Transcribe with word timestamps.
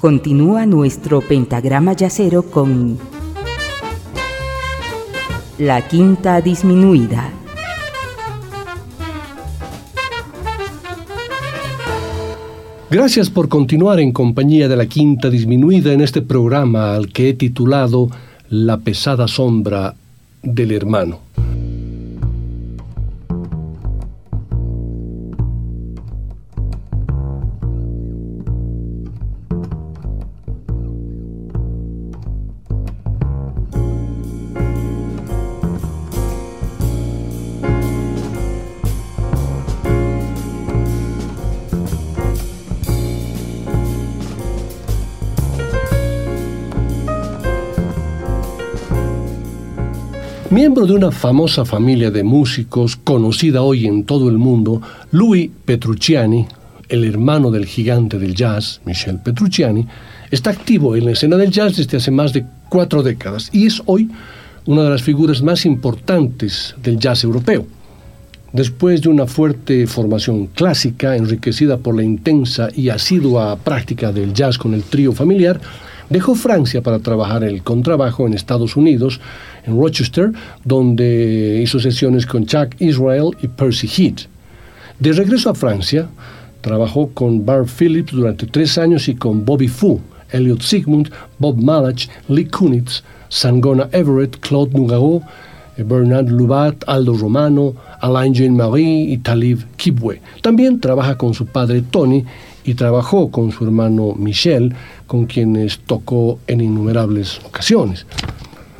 Continúa 0.00 0.66
nuestro 0.66 1.20
pentagrama 1.20 1.94
yacero 1.94 2.42
con 2.42 2.98
la 5.58 5.88
quinta 5.88 6.40
disminuida. 6.40 7.32
Gracias 12.90 13.30
por 13.30 13.48
continuar 13.48 13.98
en 13.98 14.12
compañía 14.12 14.68
de 14.68 14.76
la 14.76 14.86
quinta 14.86 15.28
disminuida 15.30 15.92
en 15.92 16.02
este 16.02 16.22
programa 16.22 16.94
al 16.94 17.12
que 17.12 17.30
he 17.30 17.34
titulado 17.34 18.10
La 18.48 18.76
pesada 18.76 19.26
sombra 19.26 19.94
del 20.42 20.72
hermano. 20.72 21.25
Miembro 50.76 50.92
de 50.92 51.06
una 51.06 51.10
famosa 51.10 51.64
familia 51.64 52.10
de 52.10 52.22
músicos 52.22 52.96
conocida 52.96 53.62
hoy 53.62 53.86
en 53.86 54.04
todo 54.04 54.28
el 54.28 54.36
mundo, 54.36 54.82
Louis 55.10 55.50
Petrucciani, 55.64 56.46
el 56.90 57.04
hermano 57.04 57.50
del 57.50 57.64
gigante 57.64 58.18
del 58.18 58.34
jazz, 58.34 58.82
Michel 58.84 59.18
Petrucciani, 59.18 59.86
está 60.30 60.50
activo 60.50 60.94
en 60.94 61.06
la 61.06 61.12
escena 61.12 61.38
del 61.38 61.50
jazz 61.50 61.78
desde 61.78 61.96
hace 61.96 62.10
más 62.10 62.34
de 62.34 62.44
cuatro 62.68 63.02
décadas 63.02 63.48
y 63.54 63.64
es 63.64 63.82
hoy 63.86 64.10
una 64.66 64.82
de 64.82 64.90
las 64.90 65.00
figuras 65.00 65.40
más 65.40 65.64
importantes 65.64 66.74
del 66.82 66.98
jazz 66.98 67.24
europeo. 67.24 67.66
Después 68.52 69.00
de 69.00 69.08
una 69.08 69.26
fuerte 69.26 69.86
formación 69.86 70.48
clásica 70.48 71.16
enriquecida 71.16 71.78
por 71.78 71.96
la 71.96 72.02
intensa 72.02 72.68
y 72.76 72.90
asidua 72.90 73.56
práctica 73.56 74.12
del 74.12 74.34
jazz 74.34 74.58
con 74.58 74.74
el 74.74 74.82
trío 74.82 75.12
familiar, 75.12 75.58
dejó 76.10 76.34
Francia 76.34 76.82
para 76.82 76.98
trabajar 76.98 77.44
el 77.44 77.62
contrabajo 77.62 78.26
en 78.26 78.34
Estados 78.34 78.76
Unidos, 78.76 79.20
en 79.66 79.78
Rochester, 79.78 80.32
donde 80.64 81.60
hizo 81.62 81.80
sesiones 81.80 82.26
con 82.26 82.46
Chuck 82.46 82.74
Israel 82.78 83.30
y 83.42 83.48
Percy 83.48 83.88
Heath. 83.88 84.28
De 84.98 85.12
regreso 85.12 85.50
a 85.50 85.54
Francia, 85.54 86.08
trabajó 86.60 87.10
con 87.10 87.44
Barb 87.44 87.68
Phillips 87.68 88.12
durante 88.12 88.46
tres 88.46 88.78
años 88.78 89.08
y 89.08 89.14
con 89.14 89.44
Bobby 89.44 89.68
Fu, 89.68 90.00
Elliot 90.30 90.62
Sigmund, 90.62 91.10
Bob 91.38 91.60
Malach, 91.60 92.08
Lee 92.28 92.46
Kunitz, 92.46 93.02
Sangona 93.28 93.88
Everett, 93.92 94.38
Claude 94.40 94.72
Nougaro, 94.72 95.22
Bernard 95.76 96.28
Lubat, 96.28 96.84
Aldo 96.86 97.14
Romano, 97.14 97.74
Alain 98.00 98.32
Jean-Marie 98.32 99.12
y 99.12 99.18
Talib 99.18 99.64
Kibwe. 99.76 100.20
También 100.42 100.80
trabaja 100.80 101.16
con 101.18 101.34
su 101.34 101.46
padre 101.46 101.82
Tony 101.82 102.24
y 102.64 102.74
trabajó 102.74 103.30
con 103.30 103.52
su 103.52 103.64
hermano 103.64 104.14
Michel, 104.16 104.74
con 105.06 105.26
quienes 105.26 105.78
tocó 105.80 106.38
en 106.46 106.60
innumerables 106.60 107.40
ocasiones. 107.44 108.06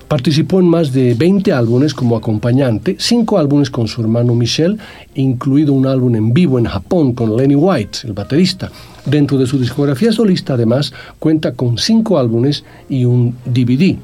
Participó 0.08 0.60
en 0.60 0.68
más 0.68 0.92
de 0.92 1.14
20 1.14 1.52
álbumes 1.52 1.92
como 1.92 2.16
acompañante, 2.16 2.96
5 2.96 3.38
álbumes 3.38 3.70
con 3.70 3.88
su 3.88 4.02
hermano 4.02 4.36
Michel, 4.36 4.78
incluido 5.16 5.72
un 5.72 5.86
álbum 5.86 6.14
en 6.14 6.32
vivo 6.32 6.60
en 6.60 6.66
Japón 6.66 7.12
con 7.12 7.36
Lenny 7.36 7.56
White, 7.56 7.98
el 8.04 8.12
baterista. 8.12 8.70
Dentro 9.04 9.36
de 9.36 9.46
su 9.46 9.58
discografía 9.58 10.12
solista, 10.12 10.54
además, 10.54 10.92
cuenta 11.18 11.52
con 11.52 11.76
5 11.76 12.18
álbumes 12.18 12.64
y 12.88 13.04
un 13.04 13.34
DVD. 13.44 13.96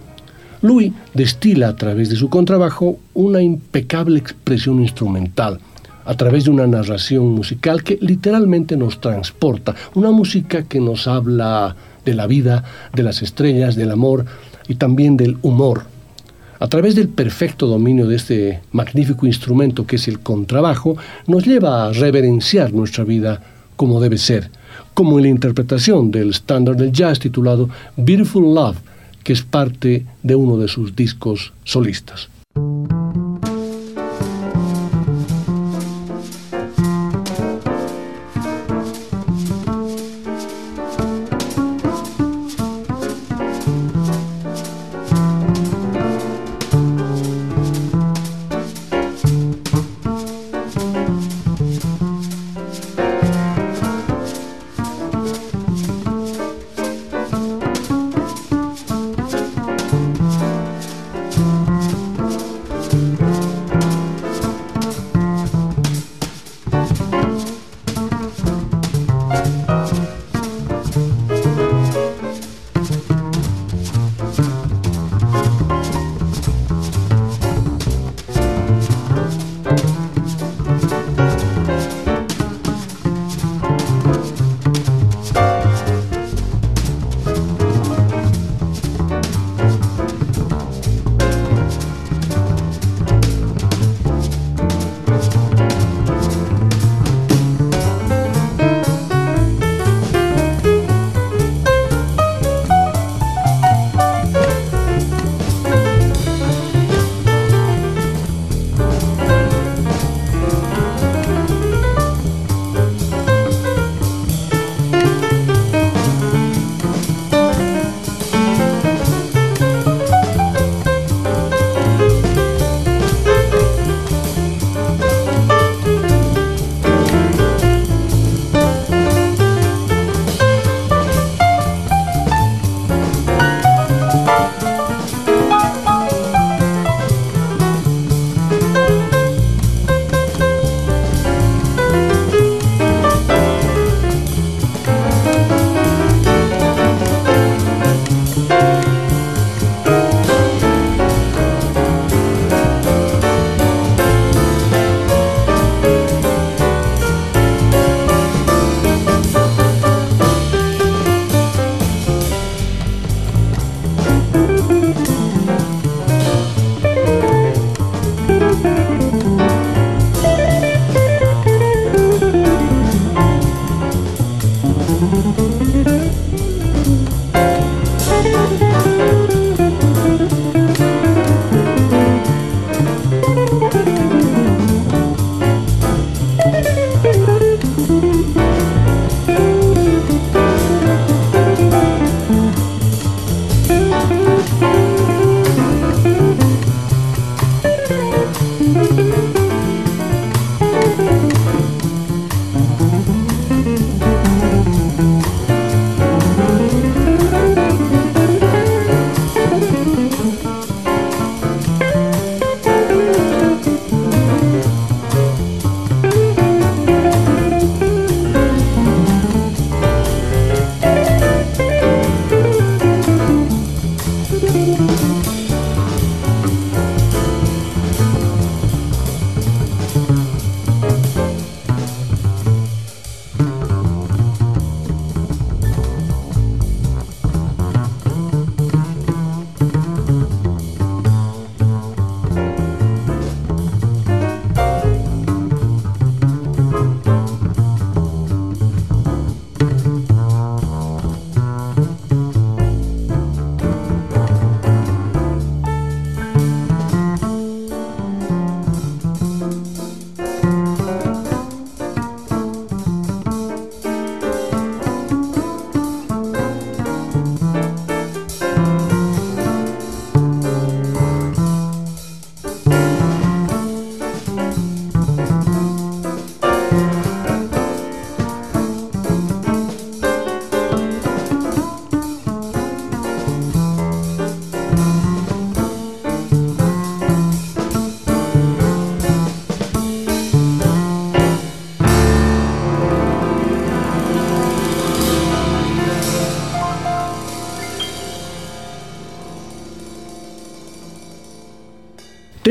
Louis 0.62 0.92
destila 1.14 1.68
a 1.68 1.76
través 1.76 2.08
de 2.08 2.16
su 2.16 2.28
contrabajo 2.28 2.98
una 3.14 3.40
impecable 3.40 4.18
expresión 4.18 4.80
instrumental 4.80 5.60
a 6.04 6.16
través 6.16 6.44
de 6.44 6.50
una 6.50 6.66
narración 6.66 7.30
musical 7.30 7.82
que 7.82 7.98
literalmente 8.00 8.76
nos 8.76 9.00
transporta, 9.00 9.74
una 9.94 10.10
música 10.10 10.64
que 10.64 10.80
nos 10.80 11.06
habla 11.06 11.76
de 12.04 12.14
la 12.14 12.26
vida, 12.26 12.64
de 12.94 13.02
las 13.02 13.22
estrellas, 13.22 13.76
del 13.76 13.90
amor 13.90 14.24
y 14.68 14.76
también 14.76 15.16
del 15.16 15.38
humor. 15.42 15.84
A 16.58 16.68
través 16.68 16.94
del 16.94 17.08
perfecto 17.08 17.66
dominio 17.66 18.06
de 18.06 18.16
este 18.16 18.60
magnífico 18.70 19.26
instrumento 19.26 19.86
que 19.86 19.96
es 19.96 20.06
el 20.06 20.20
contrabajo, 20.20 20.96
nos 21.26 21.44
lleva 21.44 21.86
a 21.86 21.92
reverenciar 21.92 22.72
nuestra 22.72 23.02
vida 23.02 23.42
como 23.74 24.00
debe 24.00 24.16
ser, 24.16 24.48
como 24.94 25.18
en 25.18 25.24
la 25.24 25.30
interpretación 25.30 26.10
del 26.10 26.30
estándar 26.30 26.76
del 26.76 26.92
jazz 26.92 27.18
titulado 27.18 27.68
Beautiful 27.96 28.54
Love, 28.54 28.78
que 29.24 29.32
es 29.32 29.42
parte 29.42 30.06
de 30.22 30.34
uno 30.34 30.56
de 30.56 30.68
sus 30.68 30.94
discos 30.94 31.52
solistas. 31.64 32.28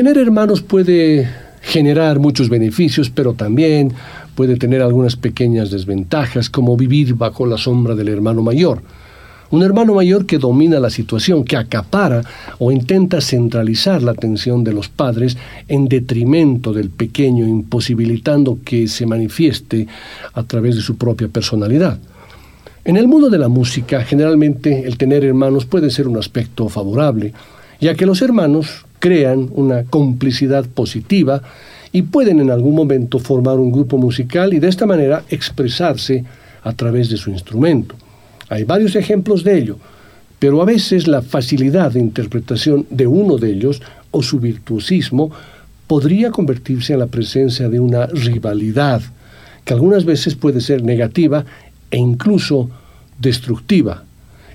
Tener 0.02 0.18
hermanos 0.18 0.64
puede 0.64 1.30
generar 1.62 2.18
muchos 2.18 2.50
beneficios, 2.50 3.12
pero 3.12 3.36
también 3.36 3.94
puede 4.34 4.56
tener 4.56 4.82
algunas 4.82 5.16
pequeñas 5.16 5.70
desventajas, 5.70 6.50
como 6.50 6.76
vivir 6.76 7.14
bajo 7.14 7.46
la 7.46 7.60
sombra 7.60 7.94
del 7.94 8.08
hermano 8.08 8.42
mayor. 8.42 8.82
Un 9.52 9.62
hermano 9.62 9.94
mayor 9.94 10.26
que 10.26 10.40
domina 10.40 10.80
la 10.80 10.90
situación, 10.90 11.44
que 11.44 11.56
acapara 11.56 12.24
o 12.58 12.72
intenta 12.72 13.22
centralizar 13.22 14.02
la 14.02 14.14
atención 14.14 14.64
de 14.64 14.74
los 14.74 14.90
padres 14.90 15.38
en 15.68 15.88
detrimento 15.88 16.74
del 16.74 16.90
pequeño, 16.90 17.48
imposibilitando 17.48 18.58
que 18.66 18.88
se 18.88 19.06
manifieste 19.06 19.86
a 20.34 20.42
través 20.42 20.78
de 20.78 20.82
su 20.82 20.98
propia 20.98 21.28
personalidad. 21.28 22.00
En 22.86 22.98
el 22.98 23.08
mundo 23.08 23.30
de 23.30 23.38
la 23.38 23.50
música, 23.50 24.02
generalmente 24.04 24.88
el 24.88 24.98
tener 24.98 25.24
hermanos 25.24 25.68
puede 25.68 25.92
ser 25.92 26.08
un 26.08 26.18
aspecto 26.18 26.70
favorable, 26.70 27.34
ya 27.80 27.94
que 27.94 28.08
los 28.08 28.24
hermanos 28.24 28.86
crean 29.02 29.50
una 29.54 29.84
complicidad 29.84 30.66
positiva 30.66 31.42
y 31.92 32.04
pueden 32.04 32.40
en 32.40 32.52
algún 32.52 32.76
momento 32.76 33.18
formar 33.20 33.58
un 33.60 33.72
grupo 33.72 33.98
musical 33.98 34.54
y 34.54 34.60
de 34.60 34.70
esta 34.70 34.86
manera 34.86 35.24
expresarse 35.30 36.24
a 36.64 36.72
través 36.74 37.10
de 37.10 37.18
su 37.18 37.32
instrumento. 37.32 37.96
Hay 38.48 38.64
varios 38.64 38.96
ejemplos 38.96 39.44
de 39.44 39.58
ello, 39.58 39.78
pero 40.38 40.62
a 40.62 40.66
veces 40.66 41.08
la 41.08 41.24
facilidad 41.24 41.92
de 41.92 42.00
interpretación 42.00 42.86
de 42.92 43.08
uno 43.08 43.38
de 43.38 43.52
ellos 43.52 43.82
o 44.12 44.22
su 44.22 44.40
virtuosismo 44.40 45.32
podría 45.88 46.30
convertirse 46.30 46.94
en 46.94 47.00
la 47.00 47.08
presencia 47.08 47.70
de 47.70 47.80
una 47.80 48.06
rivalidad 48.06 49.02
que 49.66 49.74
algunas 49.74 50.06
veces 50.06 50.36
puede 50.36 50.62
ser 50.62 50.84
negativa 50.84 51.44
e 51.90 51.98
incluso 51.98 52.70
destructiva. 53.20 54.04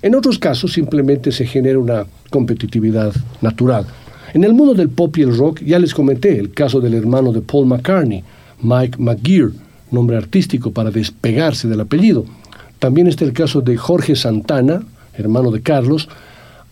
En 0.03 0.15
otros 0.15 0.39
casos 0.39 0.73
simplemente 0.73 1.33
se 1.33 1.47
genera 1.47 1.81
una 1.81 2.07
competitividad 2.31 3.13
natural. 3.41 3.87
En 4.37 4.45
el 4.45 4.53
mundo 4.53 4.75
del 4.75 4.91
pop 4.91 5.17
y 5.17 5.23
el 5.23 5.35
rock 5.35 5.63
ya 5.63 5.79
les 5.79 5.95
comenté 5.95 6.39
el 6.39 6.51
caso 6.51 6.79
del 6.79 6.93
hermano 6.93 7.33
de 7.33 7.41
Paul 7.41 7.65
McCartney, 7.69 8.23
Mike 8.61 8.99
McGear, 8.99 9.49
nombre 9.91 10.19
artístico 10.19 10.73
para 10.73 10.91
despegarse 10.91 11.67
del 11.69 11.81
apellido. 11.81 12.27
También 12.79 13.07
está 13.07 13.25
el 13.25 13.33
caso 13.33 13.63
de 13.63 13.79
Jorge 13.79 14.15
Santana, 14.15 14.83
hermano 15.15 15.51
de 15.51 15.63
Carlos, 15.63 16.11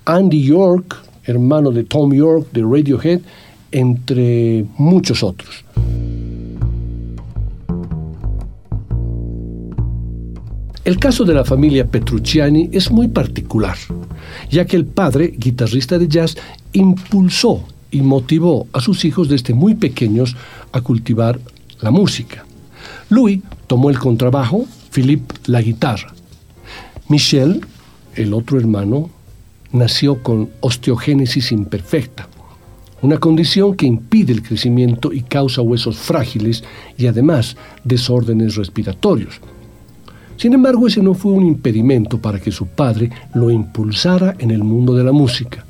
Andy 0.04 0.44
York, 0.44 0.94
hermano 1.24 1.70
de 1.70 1.84
Tom 1.84 2.12
York 2.12 2.48
de 2.52 2.60
Radiohead, 2.60 3.22
entre 3.72 4.66
muchos 4.76 5.22
otros. 5.22 5.64
El 10.84 10.98
caso 10.98 11.24
de 11.24 11.32
la 11.32 11.46
familia 11.46 11.86
Petrucciani 11.86 12.68
es 12.72 12.90
muy 12.90 13.08
particular, 13.08 13.78
ya 14.50 14.66
que 14.66 14.76
el 14.76 14.84
padre, 14.84 15.32
guitarrista 15.34 15.98
de 15.98 16.08
jazz, 16.08 16.36
impulsó 16.74 17.64
y 17.90 18.02
motivó 18.02 18.66
a 18.72 18.80
sus 18.80 19.04
hijos 19.04 19.28
desde 19.28 19.54
muy 19.54 19.74
pequeños 19.74 20.36
a 20.72 20.82
cultivar 20.82 21.40
la 21.80 21.90
música. 21.90 22.44
Louis 23.08 23.40
tomó 23.66 23.88
el 23.88 23.98
contrabajo, 23.98 24.66
Philippe 24.90 25.34
la 25.46 25.62
guitarra. 25.62 26.12
Michel, 27.08 27.64
el 28.16 28.34
otro 28.34 28.58
hermano, 28.58 29.10
nació 29.72 30.22
con 30.22 30.50
osteogénesis 30.60 31.52
imperfecta, 31.52 32.28
una 33.02 33.18
condición 33.18 33.74
que 33.74 33.86
impide 33.86 34.32
el 34.32 34.42
crecimiento 34.42 35.12
y 35.12 35.22
causa 35.22 35.62
huesos 35.62 35.98
frágiles 35.98 36.64
y 36.96 37.06
además 37.06 37.56
desórdenes 37.84 38.56
respiratorios. 38.56 39.40
Sin 40.36 40.54
embargo, 40.54 40.88
ese 40.88 41.02
no 41.02 41.14
fue 41.14 41.32
un 41.32 41.46
impedimento 41.46 42.18
para 42.18 42.40
que 42.40 42.50
su 42.50 42.66
padre 42.66 43.10
lo 43.34 43.50
impulsara 43.50 44.34
en 44.38 44.50
el 44.50 44.64
mundo 44.64 44.94
de 44.94 45.04
la 45.04 45.12
música. 45.12 45.63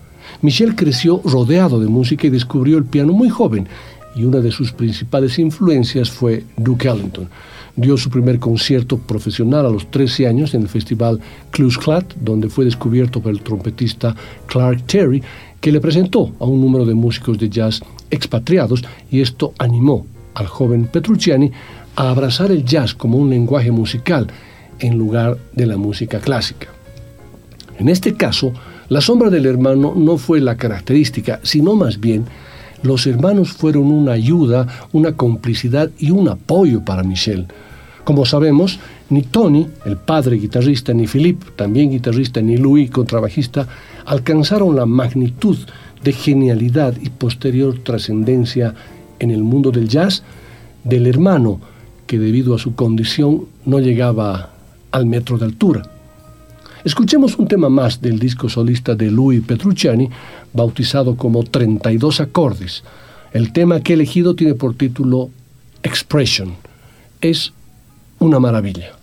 Michel 0.44 0.76
creció 0.76 1.22
rodeado 1.24 1.80
de 1.80 1.86
música 1.86 2.26
y 2.26 2.30
descubrió 2.30 2.76
el 2.76 2.84
piano 2.84 3.14
muy 3.14 3.30
joven, 3.30 3.66
y 4.14 4.24
una 4.24 4.40
de 4.40 4.50
sus 4.50 4.72
principales 4.72 5.38
influencias 5.38 6.10
fue 6.10 6.44
Duke 6.58 6.86
Ellington. 6.86 7.30
Dio 7.76 7.96
su 7.96 8.10
primer 8.10 8.38
concierto 8.38 8.98
profesional 8.98 9.64
a 9.64 9.70
los 9.70 9.90
13 9.90 10.26
años 10.26 10.52
en 10.52 10.60
el 10.60 10.68
festival 10.68 11.18
Clat, 11.50 12.12
donde 12.16 12.50
fue 12.50 12.66
descubierto 12.66 13.22
por 13.22 13.32
el 13.32 13.40
trompetista 13.40 14.14
Clark 14.44 14.82
Terry, 14.82 15.22
que 15.62 15.72
le 15.72 15.80
presentó 15.80 16.34
a 16.38 16.44
un 16.44 16.60
número 16.60 16.84
de 16.84 16.92
músicos 16.92 17.38
de 17.38 17.48
jazz 17.48 17.80
expatriados 18.10 18.84
y 19.10 19.22
esto 19.22 19.54
animó 19.56 20.04
al 20.34 20.46
joven 20.46 20.88
Petrucciani 20.92 21.50
a 21.96 22.10
abrazar 22.10 22.50
el 22.50 22.66
jazz 22.66 22.92
como 22.92 23.16
un 23.16 23.30
lenguaje 23.30 23.70
musical 23.70 24.26
en 24.78 24.98
lugar 24.98 25.38
de 25.54 25.64
la 25.64 25.78
música 25.78 26.20
clásica. 26.20 26.68
En 27.78 27.88
este 27.88 28.12
caso, 28.12 28.52
la 28.88 29.00
sombra 29.00 29.30
del 29.30 29.46
hermano 29.46 29.94
no 29.96 30.18
fue 30.18 30.40
la 30.40 30.56
característica, 30.56 31.40
sino 31.42 31.74
más 31.74 32.00
bien 32.00 32.24
los 32.82 33.06
hermanos 33.06 33.52
fueron 33.52 33.84
una 33.84 34.12
ayuda, 34.12 34.66
una 34.92 35.12
complicidad 35.12 35.90
y 35.98 36.10
un 36.10 36.28
apoyo 36.28 36.84
para 36.84 37.02
Michel. 37.02 37.46
Como 38.04 38.26
sabemos, 38.26 38.78
ni 39.08 39.22
Tony, 39.22 39.66
el 39.86 39.96
padre 39.96 40.36
guitarrista, 40.36 40.92
ni 40.92 41.06
Philippe, 41.06 41.46
también 41.56 41.90
guitarrista, 41.90 42.42
ni 42.42 42.58
Louis, 42.58 42.90
contrabajista, 42.90 43.66
alcanzaron 44.04 44.76
la 44.76 44.84
magnitud 44.84 45.56
de 46.02 46.12
genialidad 46.12 46.94
y 47.00 47.08
posterior 47.08 47.78
trascendencia 47.82 48.74
en 49.18 49.30
el 49.30 49.42
mundo 49.42 49.70
del 49.70 49.88
jazz 49.88 50.22
del 50.84 51.06
hermano 51.06 51.60
que 52.06 52.18
debido 52.18 52.54
a 52.54 52.58
su 52.58 52.74
condición 52.74 53.46
no 53.64 53.80
llegaba 53.80 54.50
al 54.90 55.06
metro 55.06 55.38
de 55.38 55.46
altura. 55.46 55.93
Escuchemos 56.84 57.38
un 57.38 57.48
tema 57.48 57.70
más 57.70 58.02
del 58.02 58.18
disco 58.18 58.50
solista 58.50 58.94
de 58.94 59.10
Louis 59.10 59.42
Petrucciani, 59.42 60.10
bautizado 60.52 61.16
como 61.16 61.42
32 61.42 62.20
acordes. 62.20 62.84
El 63.32 63.54
tema 63.54 63.80
que 63.80 63.94
he 63.94 63.96
elegido 63.96 64.34
tiene 64.34 64.52
por 64.52 64.74
título 64.74 65.30
Expression. 65.82 66.54
Es 67.22 67.54
una 68.18 68.38
maravilla. 68.38 68.98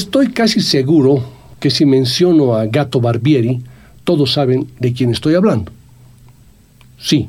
Estoy 0.00 0.28
casi 0.28 0.62
seguro 0.62 1.22
que 1.60 1.68
si 1.68 1.84
menciono 1.84 2.54
a 2.54 2.64
Gato 2.64 3.02
Barbieri, 3.02 3.60
todos 4.02 4.32
saben 4.32 4.66
de 4.78 4.94
quién 4.94 5.10
estoy 5.10 5.34
hablando. 5.34 5.72
Sí, 6.98 7.28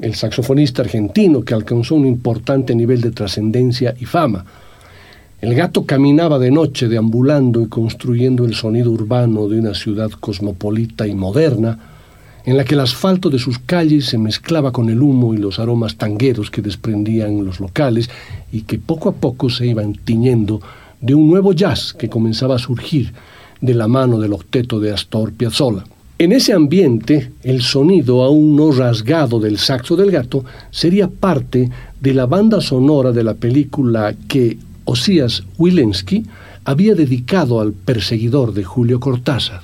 el 0.00 0.14
saxofonista 0.14 0.80
argentino 0.80 1.42
que 1.42 1.52
alcanzó 1.52 1.96
un 1.96 2.06
importante 2.06 2.74
nivel 2.74 3.02
de 3.02 3.10
trascendencia 3.10 3.94
y 4.00 4.06
fama. 4.06 4.46
El 5.42 5.54
gato 5.54 5.84
caminaba 5.84 6.38
de 6.38 6.50
noche 6.50 6.88
deambulando 6.88 7.60
y 7.60 7.68
construyendo 7.68 8.46
el 8.46 8.54
sonido 8.54 8.90
urbano 8.90 9.46
de 9.46 9.58
una 9.58 9.74
ciudad 9.74 10.10
cosmopolita 10.12 11.06
y 11.06 11.14
moderna, 11.14 11.78
en 12.46 12.56
la 12.56 12.64
que 12.64 12.74
el 12.74 12.80
asfalto 12.80 13.28
de 13.28 13.38
sus 13.38 13.58
calles 13.58 14.06
se 14.06 14.16
mezclaba 14.16 14.72
con 14.72 14.88
el 14.88 15.02
humo 15.02 15.34
y 15.34 15.36
los 15.36 15.58
aromas 15.58 15.96
tangueros 15.96 16.50
que 16.50 16.62
desprendían 16.62 17.44
los 17.44 17.60
locales 17.60 18.08
y 18.50 18.62
que 18.62 18.78
poco 18.78 19.10
a 19.10 19.12
poco 19.12 19.50
se 19.50 19.66
iban 19.66 19.92
tiñendo 19.92 20.62
de 21.02 21.14
un 21.14 21.28
nuevo 21.28 21.52
jazz 21.52 21.92
que 21.92 22.08
comenzaba 22.08 22.56
a 22.56 22.58
surgir 22.58 23.12
de 23.60 23.74
la 23.74 23.88
mano 23.88 24.18
del 24.18 24.32
octeto 24.32 24.80
de 24.80 24.92
Astor 24.92 25.32
Piazzolla. 25.32 25.84
En 26.18 26.32
ese 26.32 26.52
ambiente, 26.52 27.32
el 27.42 27.62
sonido 27.62 28.22
aún 28.22 28.54
no 28.54 28.70
rasgado 28.70 29.40
del 29.40 29.58
saxo 29.58 29.96
del 29.96 30.12
gato 30.12 30.44
sería 30.70 31.08
parte 31.08 31.68
de 32.00 32.14
la 32.14 32.26
banda 32.26 32.60
sonora 32.60 33.12
de 33.12 33.24
la 33.24 33.34
película 33.34 34.14
que 34.28 34.56
Osías 34.84 35.42
Wilensky 35.58 36.24
había 36.64 36.94
dedicado 36.94 37.60
al 37.60 37.72
perseguidor 37.72 38.54
de 38.54 38.62
Julio 38.62 39.00
Cortázar. 39.00 39.62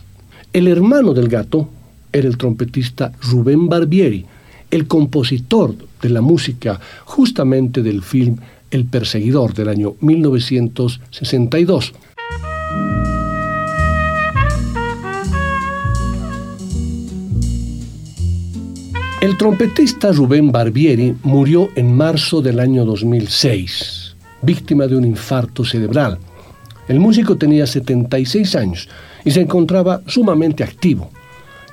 El 0.53 0.67
hermano 0.67 1.15
del 1.15 1.29
gato 1.29 1.69
era 2.13 2.27
el 2.27 2.37
trompetista 2.37 3.13
Rubén 3.21 3.69
Barbieri, 3.69 4.27
el 4.71 4.89
compositor 4.89 5.75
de 6.03 6.09
la 6.09 6.21
música 6.21 6.81
justamente 7.05 7.83
del 7.83 8.03
film 8.03 8.39
El 8.71 8.85
perseguidor 8.87 9.55
del 9.55 9.69
año 9.69 9.95
1962. 10.01 11.95
El 19.21 19.37
trompetista 19.37 20.13
Rubén 20.13 20.53
Barbieri 20.53 21.17
murió 21.25 21.71
en 21.75 21.97
marzo 21.97 22.41
del 22.41 22.61
año 22.61 22.85
2006, 22.85 24.15
víctima 24.43 24.87
de 24.87 24.97
un 24.97 25.05
infarto 25.05 25.65
cerebral. 25.65 26.19
El 26.87 27.01
músico 27.01 27.37
tenía 27.37 27.67
76 27.67 28.55
años 28.55 28.89
y 29.25 29.33
se 29.33 29.41
encontraba 29.41 30.03
sumamente 30.07 30.63
activo. 30.63 31.11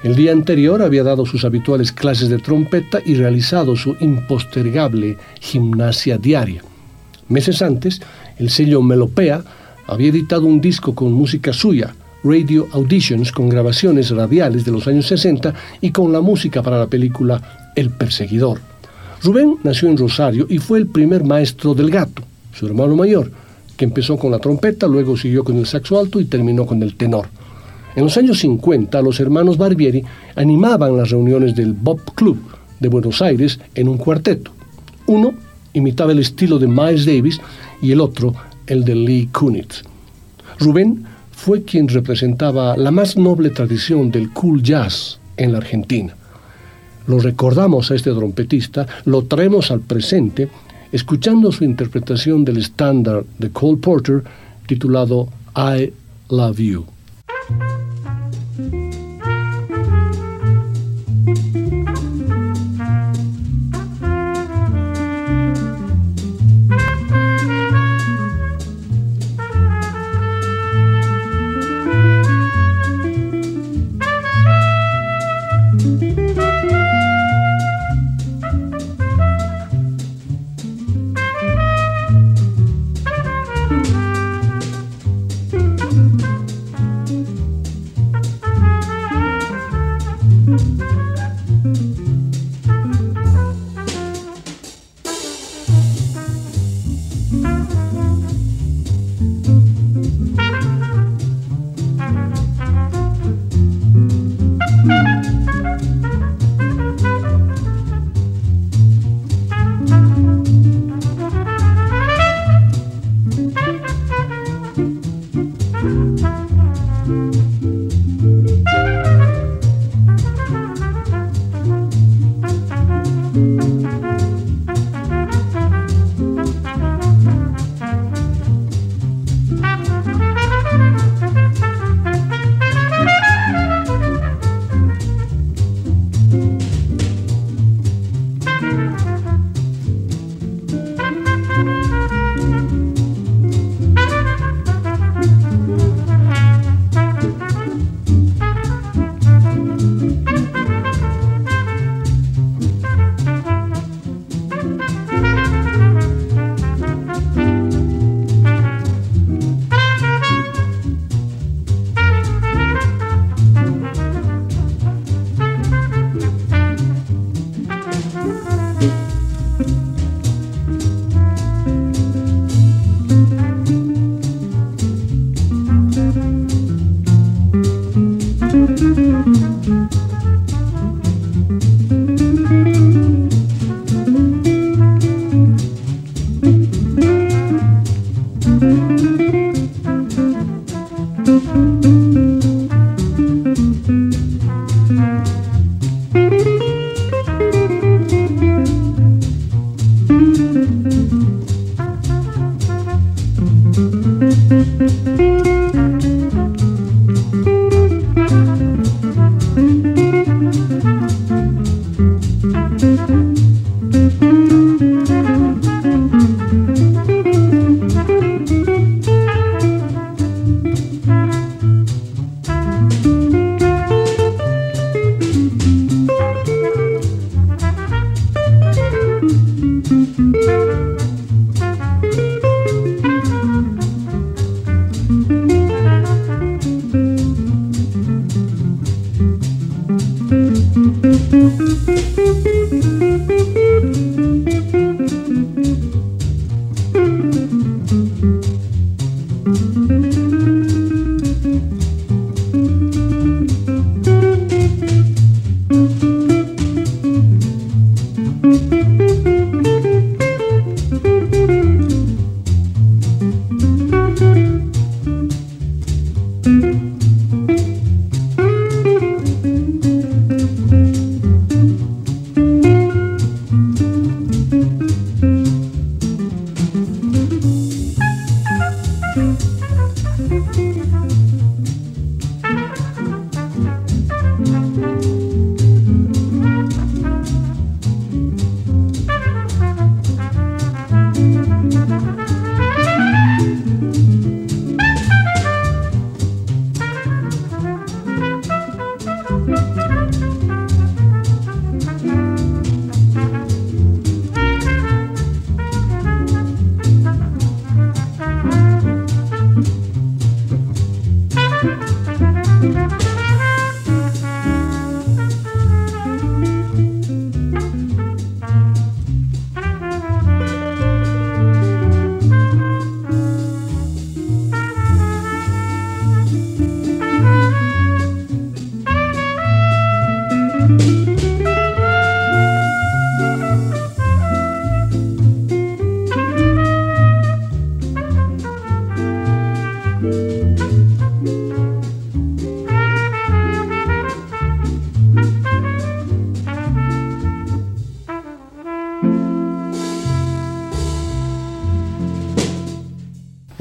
El 0.03 0.15
día 0.15 0.31
anterior 0.31 0.81
había 0.81 1.03
dado 1.03 1.25
sus 1.25 1.45
habituales 1.45 1.91
clases 1.91 2.29
de 2.29 2.39
trompeta 2.39 2.99
y 3.05 3.13
realizado 3.13 3.75
su 3.75 3.95
impostergable 3.99 5.17
gimnasia 5.39 6.17
diaria. 6.17 6.63
Meses 7.27 7.61
antes, 7.61 8.01
el 8.37 8.49
sello 8.49 8.81
Melopea 8.81 9.43
había 9.87 10.09
editado 10.09 10.45
un 10.45 10.61
disco 10.61 10.93
con 10.93 11.11
música 11.11 11.53
suya, 11.53 11.95
radio 12.23 12.67
auditions 12.71 13.31
con 13.31 13.49
grabaciones 13.49 14.11
radiales 14.11 14.65
de 14.65 14.71
los 14.71 14.87
años 14.87 15.07
60 15.07 15.53
y 15.81 15.91
con 15.91 16.11
la 16.11 16.21
música 16.21 16.61
para 16.61 16.79
la 16.79 16.87
película 16.87 17.71
El 17.75 17.89
Perseguidor. 17.89 18.59
Rubén 19.23 19.55
nació 19.63 19.89
en 19.89 19.97
Rosario 19.97 20.45
y 20.49 20.59
fue 20.59 20.77
el 20.77 20.87
primer 20.87 21.23
maestro 21.23 21.73
del 21.73 21.89
gato, 21.89 22.21
su 22.53 22.67
hermano 22.67 22.95
mayor, 22.95 23.31
que 23.75 23.85
empezó 23.85 24.17
con 24.17 24.31
la 24.31 24.39
trompeta, 24.39 24.87
luego 24.87 25.17
siguió 25.17 25.43
con 25.43 25.57
el 25.57 25.65
saxo 25.65 25.99
alto 25.99 26.19
y 26.19 26.25
terminó 26.25 26.65
con 26.65 26.81
el 26.83 26.95
tenor. 26.95 27.27
En 27.95 28.03
los 28.03 28.17
años 28.17 28.39
50, 28.39 29.01
los 29.01 29.19
hermanos 29.19 29.57
Barbieri 29.57 30.03
animaban 30.35 30.95
las 30.95 31.09
reuniones 31.09 31.55
del 31.55 31.73
Bob 31.73 32.01
Club 32.13 32.37
de 32.79 32.89
Buenos 32.89 33.21
Aires 33.21 33.59
en 33.73 33.87
un 33.87 33.97
cuarteto. 33.97 34.51
Uno 35.07 35.33
imitaba 35.75 36.11
el 36.11 36.19
estilo 36.19 36.57
de 36.57 36.67
Miles 36.67 37.05
Davis 37.05 37.39
y 37.81 37.91
el 37.91 38.01
otro 38.01 38.33
el 38.67 38.83
de 38.83 38.95
Lee 38.95 39.29
Kunitz. 39.31 39.83
Rubén 40.59 41.05
fue 41.31 41.63
quien 41.63 41.87
representaba 41.87 42.75
la 42.75 42.91
más 42.91 43.17
noble 43.17 43.51
tradición 43.51 44.09
del 44.09 44.31
cool 44.31 44.63
jazz 44.63 45.19
en 45.37 45.51
la 45.51 45.59
Argentina. 45.59 46.15
Lo 47.07 47.19
recordamos 47.19 47.91
a 47.91 47.95
este 47.95 48.11
trompetista, 48.11 48.87
lo 49.05 49.25
traemos 49.25 49.69
al 49.69 49.81
presente, 49.81 50.49
escuchando 50.91 51.51
su 51.51 51.63
interpretación 51.63 52.43
del 52.43 52.57
estándar 52.57 53.23
de 53.37 53.49
Cole 53.51 53.77
Porter 53.77 54.23
titulado 54.65 55.29
I 55.55 55.93
Love 56.29 56.57
You. 56.57 56.85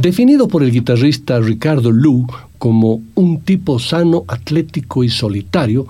Definido 0.04 0.48
por 0.48 0.62
el 0.62 0.70
guitarrista 0.70 1.40
Ricardo 1.40 1.90
Lu 1.90 2.26
como 2.58 3.00
un 3.14 3.40
tipo 3.40 3.78
sano, 3.78 4.24
atlético 4.28 5.02
y 5.02 5.08
solitario, 5.08 5.86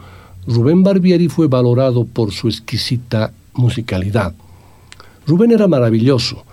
Rubén 0.47 0.85
Barbieri 0.85 1.27
fue 1.27 1.49
valorado 1.49 2.05
por 2.05 2.31
su 2.31 2.47
exquisita 2.47 3.33
musicalidad. 3.55 4.33
Rubén 5.27 5.51
era 5.51 5.67
maravilloso. 5.67 6.45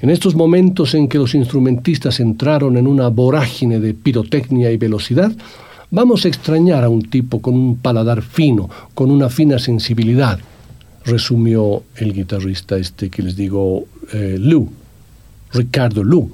En 0.00 0.10
estos 0.10 0.36
momentos 0.36 0.94
en 0.94 1.08
que 1.08 1.18
los 1.18 1.34
instrumentistas 1.34 2.20
entraron 2.20 2.76
en 2.76 2.86
una 2.86 3.08
vorágine 3.08 3.80
de 3.80 3.94
pirotecnia 3.94 4.70
y 4.70 4.76
velocidad, 4.76 5.32
vamos 5.90 6.24
a 6.24 6.28
extrañar 6.28 6.84
a 6.84 6.88
un 6.88 7.02
tipo 7.02 7.42
con 7.42 7.54
un 7.54 7.78
paladar 7.78 8.22
fino, 8.22 8.70
con 8.94 9.10
una 9.10 9.28
fina 9.28 9.58
sensibilidad, 9.58 10.38
resumió 11.04 11.82
el 11.96 12.12
guitarrista 12.12 12.76
este 12.76 13.10
que 13.10 13.24
les 13.24 13.34
digo, 13.34 13.86
eh, 14.12 14.36
Lu, 14.38 14.68
Ricardo 15.52 16.04
Lu 16.04 16.30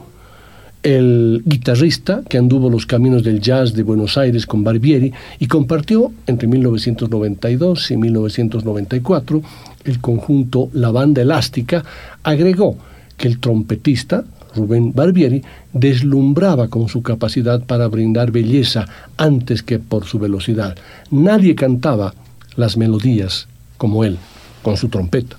el 0.84 1.42
guitarrista 1.46 2.22
que 2.28 2.36
anduvo 2.36 2.68
los 2.68 2.84
caminos 2.84 3.24
del 3.24 3.40
jazz 3.40 3.72
de 3.72 3.82
Buenos 3.82 4.18
Aires 4.18 4.46
con 4.46 4.62
Barbieri 4.62 5.12
y 5.38 5.46
compartió 5.46 6.12
entre 6.26 6.46
1992 6.46 7.90
y 7.90 7.96
1994 7.96 9.42
el 9.84 10.00
conjunto 10.00 10.68
La 10.74 10.90
Banda 10.90 11.22
Elástica, 11.22 11.82
agregó 12.22 12.76
que 13.16 13.28
el 13.28 13.38
trompetista, 13.40 14.24
Rubén 14.54 14.92
Barbieri, 14.92 15.42
deslumbraba 15.72 16.68
con 16.68 16.88
su 16.88 17.02
capacidad 17.02 17.64
para 17.64 17.88
brindar 17.88 18.30
belleza 18.30 18.86
antes 19.16 19.62
que 19.62 19.78
por 19.78 20.04
su 20.04 20.18
velocidad. 20.18 20.76
Nadie 21.10 21.54
cantaba 21.54 22.14
las 22.56 22.76
melodías 22.76 23.48
como 23.78 24.04
él, 24.04 24.18
con 24.62 24.76
su 24.76 24.88
trompeta. 24.88 25.38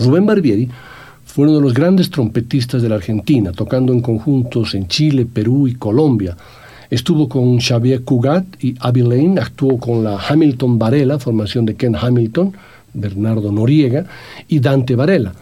Rubén 0.00 0.26
Barbieri 0.26 0.68
fue 1.30 1.44
uno 1.44 1.56
de 1.56 1.62
los 1.62 1.74
grandes 1.74 2.10
trompetistas 2.10 2.82
de 2.82 2.88
la 2.88 2.96
Argentina, 2.96 3.52
tocando 3.52 3.92
en 3.92 4.00
conjuntos 4.00 4.74
en 4.74 4.88
Chile, 4.88 5.26
Perú 5.32 5.68
y 5.68 5.74
Colombia. 5.74 6.36
Estuvo 6.90 7.28
con 7.28 7.60
Xavier 7.60 8.02
Cugat 8.02 8.44
y 8.60 8.74
Lane, 8.74 9.40
actuó 9.40 9.78
con 9.78 10.02
la 10.02 10.18
Hamilton 10.18 10.78
Varela, 10.78 11.20
formación 11.20 11.66
de 11.66 11.76
Ken 11.76 11.94
Hamilton, 11.94 12.52
Bernardo 12.94 13.52
Noriega 13.52 14.06
y 14.48 14.58
Dante 14.58 14.96
Varela. 14.96 15.32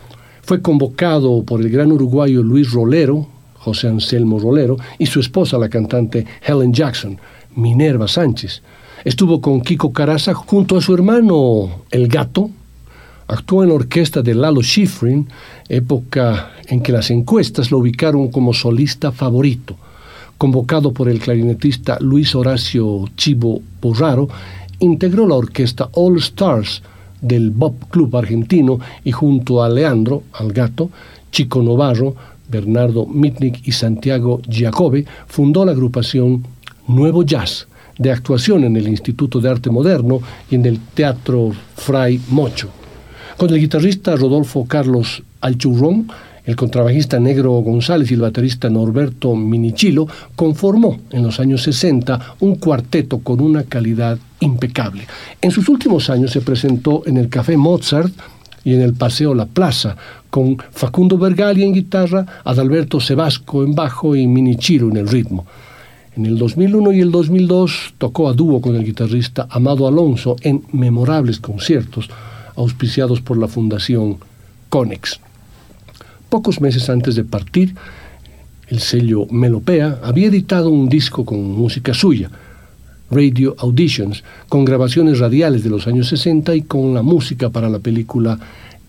Fue 0.42 0.61
convocado 0.61 1.42
por 1.42 1.62
el 1.62 1.70
gran 1.70 1.90
uruguayo 1.90 2.42
Luis 2.42 2.70
Rolero, 2.70 3.27
José 3.55 3.88
Anselmo 3.88 4.38
Rolero, 4.38 4.77
y 4.98 5.07
su 5.07 5.20
esposa, 5.20 5.57
la 5.57 5.70
cantante 5.70 6.27
Helen 6.46 6.74
Jackson, 6.74 7.18
Minerva 7.57 8.09
Sánchez. 8.09 8.62
Estuvo 9.05 9.40
con 9.40 9.62
Kiko 9.62 9.92
Caraza 9.92 10.35
junto 10.35 10.77
a 10.77 10.83
su 10.83 10.92
hermano 10.92 11.83
El 11.90 12.09
Gato, 12.09 12.51
Actuó 13.31 13.62
en 13.62 13.69
la 13.69 13.75
orquesta 13.75 14.23
de 14.23 14.35
Lalo 14.35 14.62
Schifrin, 14.62 15.29
época 15.69 16.53
en 16.67 16.81
que 16.81 16.93
las 16.93 17.11
encuestas 17.11 17.71
lo 17.71 17.77
ubicaron 17.77 18.29
como 18.29 18.55
solista 18.55 19.12
favorito. 19.12 19.77
Convocado 20.38 20.95
por 20.95 21.11
el 21.11 21.19
clarinetista 21.19 21.99
Luis 22.01 22.35
Horacio 22.35 23.05
Chivo 23.17 23.61
Borraro, 23.83 24.29
integró 24.79 25.27
la 25.27 25.35
orquesta 25.35 25.91
All 25.93 26.17
Stars 26.17 26.83
del 27.21 27.51
Bob 27.51 27.91
Club 27.91 28.17
argentino 28.17 28.79
y 29.05 29.12
junto 29.12 29.62
a 29.62 29.69
Leandro, 29.69 30.23
al 30.33 30.51
gato, 30.53 30.88
Chico 31.31 31.62
Novarro, 31.62 32.17
Bernardo 32.49 33.05
Mitnick 33.05 33.61
y 33.69 33.73
Santiago 33.73 34.41
Giacobbe, 34.49 35.05
fundó 35.27 35.67
la 35.67 35.73
agrupación 35.73 36.47
Nuevo 36.87 37.25
Jazz, 37.25 37.69
de 37.99 38.11
actuación 38.11 38.64
en 38.64 38.77
el 38.77 38.88
Instituto 38.88 39.38
de 39.38 39.51
Arte 39.51 39.69
Moderno 39.69 40.23
y 40.51 40.55
en 40.55 40.64
el 40.64 40.79
Teatro 40.95 41.53
Fray 41.77 42.19
Mocho. 42.31 42.78
Con 43.38 43.51
el 43.51 43.61
guitarrista 43.61 44.16
Rodolfo 44.16 44.64
Carlos 44.64 45.22
Alchurrón, 45.40 46.09
el 46.44 46.57
contrabajista 46.57 47.20
Negro 47.20 47.53
González 47.61 48.11
y 48.11 48.14
el 48.14 48.22
baterista 48.22 48.68
Norberto 48.68 49.37
Minichilo 49.37 50.09
conformó 50.35 50.98
en 51.12 51.22
los 51.22 51.38
años 51.38 51.62
60 51.62 52.35
un 52.40 52.57
cuarteto 52.57 53.20
con 53.20 53.40
una 53.40 53.62
calidad 53.62 54.18
impecable. 54.40 55.07
En 55.40 55.53
sus 55.53 55.68
últimos 55.68 56.11
años 56.11 56.33
se 56.33 56.40
presentó 56.40 57.05
en 57.07 57.16
el 57.16 57.29
Café 57.29 57.57
Mozart 57.57 58.12
y 58.64 58.74
en 58.74 58.81
el 58.81 58.94
Paseo 58.94 59.37
La 59.37 59.46
Plaza, 59.46 59.94
con 60.31 60.59
Facundo 60.72 61.16
Bergali 61.16 61.62
en 61.62 61.74
guitarra, 61.74 62.27
Adalberto 62.42 62.98
Sebasco 62.98 63.62
en 63.62 63.77
bajo 63.77 64.16
y 64.16 64.27
Minichilo 64.27 64.88
en 64.88 64.96
el 64.96 65.07
ritmo. 65.07 65.46
En 66.16 66.27
el 66.27 66.38
2001 66.38 66.92
y 66.92 67.01
el 67.03 67.12
2002 67.12 67.94
tocó 67.98 68.29
a 68.29 68.33
dúo 68.33 68.61
con 68.61 68.74
el 68.74 68.85
guitarrista 68.85 69.46
Amado 69.48 69.87
Alonso 69.87 70.35
en 70.42 70.64
memorables 70.72 71.38
conciertos, 71.38 72.11
auspiciados 72.59 73.21
por 73.21 73.38
la 73.38 73.49
Fundación 73.49 74.18
Conex. 74.68 75.21
Pocos 76.29 76.61
meses 76.61 76.90
antes 76.90 77.14
de 77.14 77.25
partir, 77.25 77.75
el 78.68 78.81
sello 78.81 79.27
Melopea 79.31 80.01
había 80.03 80.27
editado 80.27 80.68
un 80.68 80.88
disco 80.88 81.25
con 81.25 81.40
música 81.42 81.94
suya, 81.94 82.31
Radio 83.11 83.57
Auditions, 83.59 84.23
con 84.49 84.66
grabaciones 84.66 85.18
radiales 85.18 85.64
de 85.64 85.71
los 85.71 85.87
años 85.87 86.09
60 86.09 86.55
y 86.55 86.62
con 86.62 86.92
la 86.92 87.01
música 87.03 87.49
para 87.49 87.71
la 87.71 87.79
película 87.79 88.38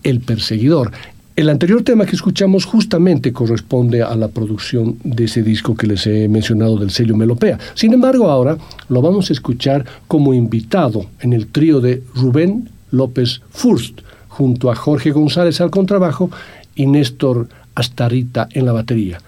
El 0.02 0.20
Perseguidor. 0.20 0.92
El 1.34 1.48
anterior 1.48 1.82
tema 1.82 2.04
que 2.04 2.16
escuchamos 2.16 2.66
justamente 2.66 3.32
corresponde 3.32 4.02
a 4.02 4.14
la 4.16 4.28
producción 4.28 4.98
de 5.02 5.24
ese 5.24 5.42
disco 5.42 5.74
que 5.74 5.86
les 5.86 6.06
he 6.06 6.28
mencionado 6.28 6.76
del 6.76 6.90
sello 6.90 7.16
Melopea. 7.16 7.58
Sin 7.72 7.94
embargo, 7.94 8.28
ahora 8.28 8.58
lo 8.90 9.00
vamos 9.00 9.30
a 9.30 9.32
escuchar 9.32 9.86
como 10.06 10.34
invitado 10.34 11.06
en 11.20 11.32
el 11.32 11.46
trío 11.46 11.80
de 11.80 12.02
Rubén 12.14 12.68
López 12.90 13.40
Furst, 13.50 14.00
junto 14.28 14.70
a 14.70 14.76
Jorge 14.76 15.10
González 15.10 15.60
al 15.60 15.70
contrabajo 15.70 16.30
y 16.74 16.86
Néstor 16.86 17.48
Astarita 17.74 18.48
en 18.52 18.66
la 18.66 18.72
batería, 18.72 19.20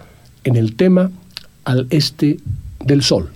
en 0.44 0.56
el 0.56 0.74
tema 0.74 1.10
Al 1.64 1.86
Este 1.90 2.38
del 2.84 3.02
Sol. 3.02 3.30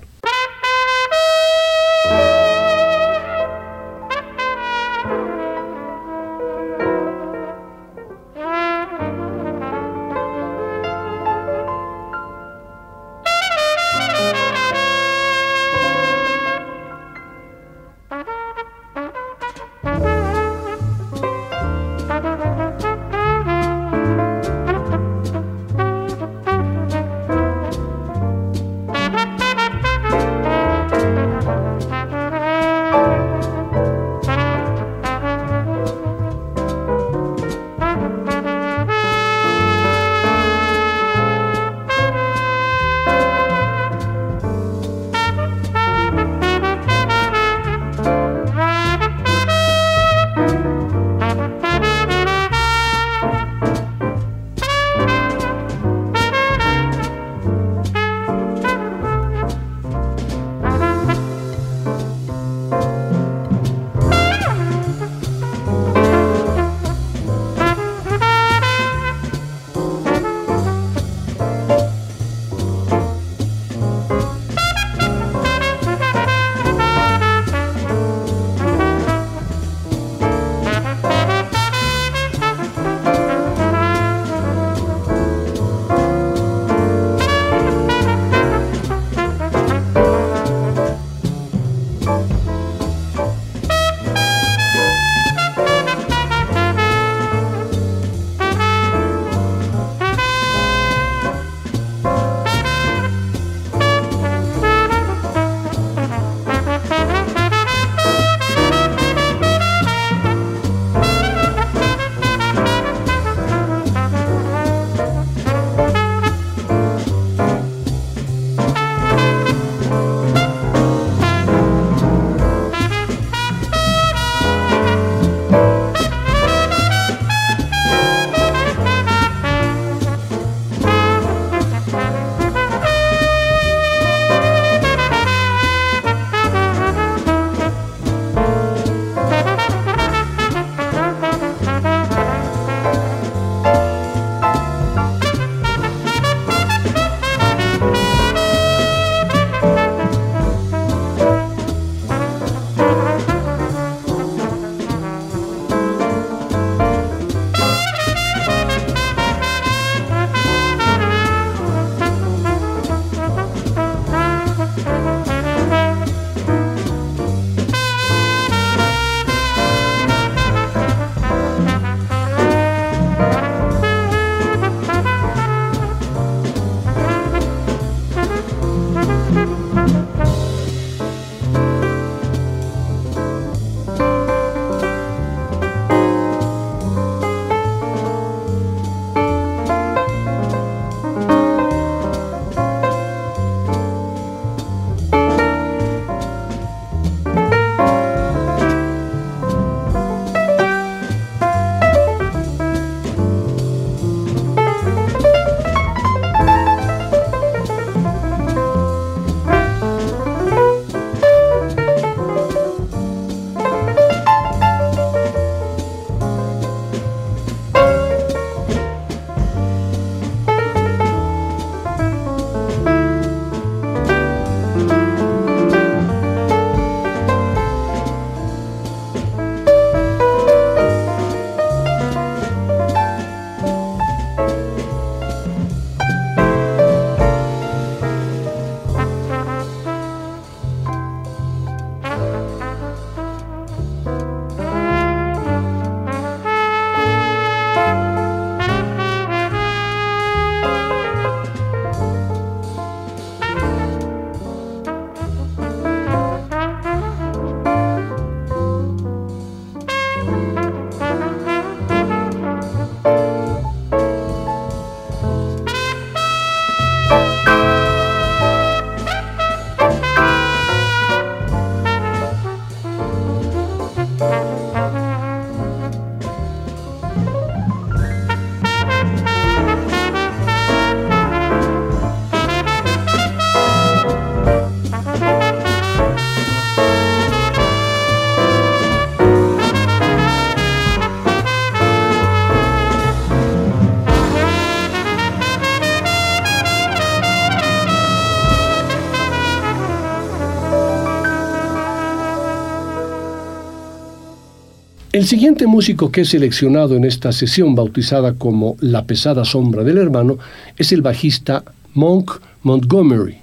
El 305.17 305.25
siguiente 305.25 305.67
músico 305.67 306.13
que 306.13 306.21
he 306.21 306.25
seleccionado 306.27 306.95
en 306.95 307.07
esta 307.07 307.33
sesión 307.33 307.75
bautizada 307.75 308.35
como 308.35 308.77
La 308.81 309.07
pesada 309.07 309.47
sombra 309.47 309.83
del 309.83 309.97
hermano 309.97 310.37
es 310.77 310.93
el 310.93 311.01
bajista 311.01 311.65
Monk 311.95 312.33
Montgomery, 312.65 313.39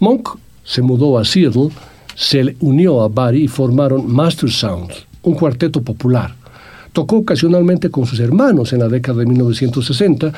Monk 0.00 0.30
se 0.64 0.82
mudó 0.82 1.18
a 1.18 1.24
Seattle, 1.24 1.70
se 2.14 2.56
unió 2.60 3.02
a 3.02 3.08
Barry 3.08 3.44
y 3.44 3.48
formaron 3.48 4.10
Master 4.10 4.50
Sounds, 4.50 5.06
un 5.22 5.34
cuarteto 5.34 5.82
popular. 5.82 6.34
Tocó 6.92 7.18
ocasionalmente 7.18 7.90
con 7.90 8.06
sus 8.06 8.18
hermanos 8.20 8.72
en 8.72 8.80
la 8.80 8.88
década 8.88 9.20
de 9.20 9.26
1960, 9.26 10.32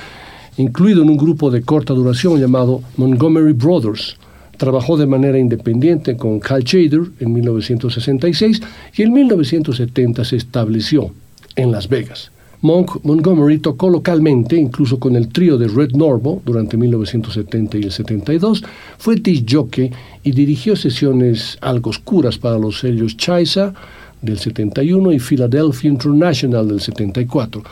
incluido 0.57 1.03
en 1.03 1.11
un 1.11 1.17
grupo 1.17 1.51
de 1.51 1.63
corta 1.63 1.95
duración 1.95 2.41
llamado 2.41 2.83
Montgomery 2.97 3.53
Brothers. 3.53 4.17
Trabajó 4.59 4.97
de 4.97 5.07
manera 5.07 5.39
independiente 5.39 6.17
con 6.17 6.41
Cal 6.41 6.65
Chader 6.65 7.03
en 7.21 7.33
1966 7.33 8.61
y 8.97 9.03
en 9.03 9.13
1970 9.13 10.25
se 10.25 10.37
estableció 10.37 11.13
en 11.57 11.73
Las 11.73 11.89
Vegas. 11.89 12.32
Monk 12.63 13.03
Montgomery 13.03 13.59
tocó 13.59 13.91
localmente, 13.91 14.57
incluso 14.57 15.01
con 15.01 15.17
el 15.17 15.29
trío 15.29 15.59
de 15.59 15.67
Red 15.67 15.93
Norvo 15.95 16.41
durante 16.47 16.77
1970 16.77 17.79
y 17.79 17.83
el 17.83 17.91
72, 17.91 18.63
fue 18.99 19.17
disc 19.17 19.45
jockey 19.51 19.91
y 20.23 20.31
dirigió 20.31 20.77
sesiones 20.77 21.59
algo 21.61 21.91
oscuras 21.91 22.39
para 22.39 22.59
los 22.59 22.79
sellos 22.79 23.17
Chaisa 23.17 23.75
del 24.21 24.39
71 24.39 25.11
y 25.11 25.19
Philadelphia 25.19 25.91
International 25.91 26.69
del 26.69 26.81
74. 26.81 27.65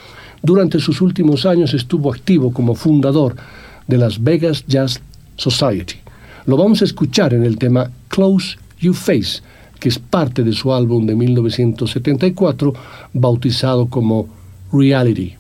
Durante 0.43 0.81
sus 0.81 1.01
últimos 1.01 1.47
años 1.47 1.73
estuvo 1.73 2.13
activo 2.13 2.53
como 2.53 2.75
fundador 2.75 3.37
de 3.87 3.97
Las 3.97 4.21
Vegas 4.21 4.65
Jazz 4.67 5.01
Society. 5.37 5.99
Lo 6.47 6.57
vamos 6.57 6.83
a 6.83 6.87
escuchar 6.87 7.33
en 7.33 7.45
el 7.45 7.59
tema 7.59 7.93
Close 8.09 8.57
You 8.81 8.93
Face, 8.93 9.41
que 9.79 9.89
es 9.89 10.01
parte 10.01 10.43
de 10.43 10.53
su 10.53 10.73
álbum 10.73 11.07
de 11.07 11.15
1974 11.15 12.75
bautizado 13.13 13.87
como 13.87 14.40
Reality. 14.73 15.40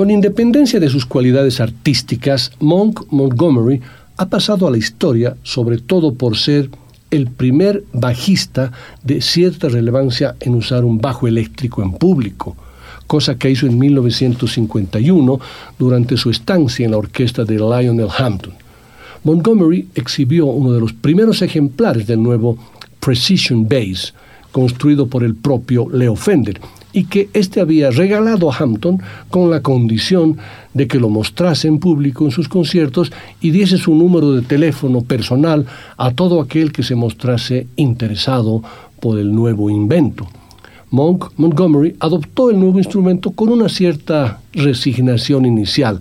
Con 0.00 0.10
independencia 0.10 0.80
de 0.80 0.88
sus 0.88 1.04
cualidades 1.04 1.60
artísticas, 1.60 2.52
Monk 2.58 3.02
Montgomery 3.10 3.82
ha 4.16 4.30
pasado 4.30 4.66
a 4.66 4.70
la 4.70 4.78
historia 4.78 5.36
sobre 5.42 5.76
todo 5.76 6.14
por 6.14 6.38
ser 6.38 6.70
el 7.10 7.26
primer 7.26 7.84
bajista 7.92 8.72
de 9.04 9.20
cierta 9.20 9.68
relevancia 9.68 10.36
en 10.40 10.54
usar 10.54 10.86
un 10.86 11.02
bajo 11.02 11.28
eléctrico 11.28 11.82
en 11.82 11.92
público, 11.92 12.56
cosa 13.06 13.34
que 13.34 13.50
hizo 13.50 13.66
en 13.66 13.78
1951 13.78 15.38
durante 15.78 16.16
su 16.16 16.30
estancia 16.30 16.86
en 16.86 16.92
la 16.92 16.96
orquesta 16.96 17.44
de 17.44 17.56
Lionel 17.56 18.08
Hampton. 18.16 18.54
Montgomery 19.22 19.86
exhibió 19.94 20.46
uno 20.46 20.72
de 20.72 20.80
los 20.80 20.94
primeros 20.94 21.42
ejemplares 21.42 22.06
del 22.06 22.22
nuevo 22.22 22.56
Precision 23.00 23.68
Bass, 23.68 24.14
construido 24.50 25.08
por 25.08 25.24
el 25.24 25.34
propio 25.34 25.90
Leo 25.90 26.16
Fender, 26.16 26.58
y 26.92 27.04
que 27.04 27.28
éste 27.32 27.60
había 27.60 27.90
regalado 27.90 28.50
a 28.50 28.56
Hampton 28.56 29.00
con 29.30 29.50
la 29.50 29.60
condición 29.60 30.38
de 30.74 30.86
que 30.86 30.98
lo 30.98 31.08
mostrase 31.08 31.68
en 31.68 31.78
público 31.78 32.24
en 32.24 32.30
sus 32.30 32.48
conciertos 32.48 33.12
y 33.40 33.50
diese 33.50 33.78
su 33.78 33.94
número 33.94 34.32
de 34.32 34.42
teléfono 34.42 35.02
personal 35.02 35.66
a 35.96 36.10
todo 36.12 36.40
aquel 36.40 36.72
que 36.72 36.82
se 36.82 36.94
mostrase 36.94 37.66
interesado 37.76 38.62
por 39.00 39.18
el 39.18 39.32
nuevo 39.32 39.70
invento. 39.70 40.26
Monk 40.90 41.32
Montgomery 41.36 41.96
adoptó 42.00 42.50
el 42.50 42.58
nuevo 42.58 42.78
instrumento 42.78 43.30
con 43.30 43.48
una 43.48 43.68
cierta 43.68 44.40
resignación 44.52 45.46
inicial, 45.46 46.00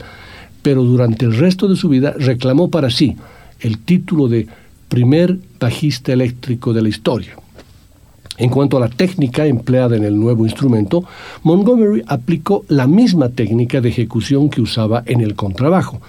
pero 0.63 0.83
durante 0.83 1.25
el 1.25 1.37
resto 1.37 1.67
de 1.67 1.75
su 1.75 1.89
vida 1.89 2.13
reclamó 2.17 2.69
para 2.69 2.89
sí 2.89 3.15
el 3.59 3.77
título 3.79 4.27
de 4.27 4.47
primer 4.87 5.37
bajista 5.59 6.11
eléctrico 6.11 6.73
de 6.73 6.81
la 6.81 6.89
historia. 6.89 7.35
En 8.39 8.49
cuanto 8.49 8.77
a 8.77 8.79
la 8.79 8.87
técnica 8.87 9.45
empleada 9.45 9.97
en 9.97 10.05
el 10.05 10.17
nuevo 10.17 10.45
instrumento, 10.45 11.03
Montgomery 11.43 12.03
aplicó 12.07 12.63
la 12.69 12.87
misma 12.87 13.27
técnica 13.27 13.81
de 13.81 13.89
ejecución 13.89 14.49
que 14.49 14.61
usaba 14.61 15.03
en 15.05 15.19
el 15.19 15.35
contrabajo, 15.35 15.99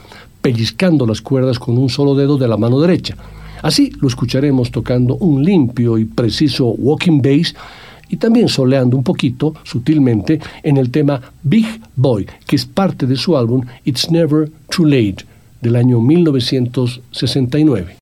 pellizcando 0.40 1.06
las 1.06 1.20
cuerdas 1.20 1.58
con 1.58 1.76
un 1.76 1.88
solo 1.88 2.14
dedo 2.14 2.38
de 2.38 2.46
la 2.46 2.56
mano 2.56 2.80
derecha. 2.80 3.16
Así 3.62 3.92
lo 4.00 4.06
escucharemos 4.06 4.70
tocando 4.70 5.16
un 5.16 5.44
limpio 5.44 5.98
y 5.98 6.04
preciso 6.04 6.66
walking 6.66 7.20
bass 7.20 7.56
y 8.08 8.16
también 8.16 8.48
soleando 8.48 8.96
un 8.96 9.02
poquito, 9.02 9.54
sutilmente, 9.64 10.38
en 10.62 10.76
el 10.76 10.90
tema 10.90 11.20
Big 11.42 11.66
Boy, 11.96 12.28
que 12.46 12.54
es 12.54 12.64
parte 12.64 13.06
de 13.06 13.16
su 13.16 13.36
álbum 13.36 13.62
It's 13.84 14.08
Never 14.08 14.50
Too 14.68 14.86
Late 14.86 15.24
del 15.60 15.74
año 15.74 16.00
1969. 16.00 17.99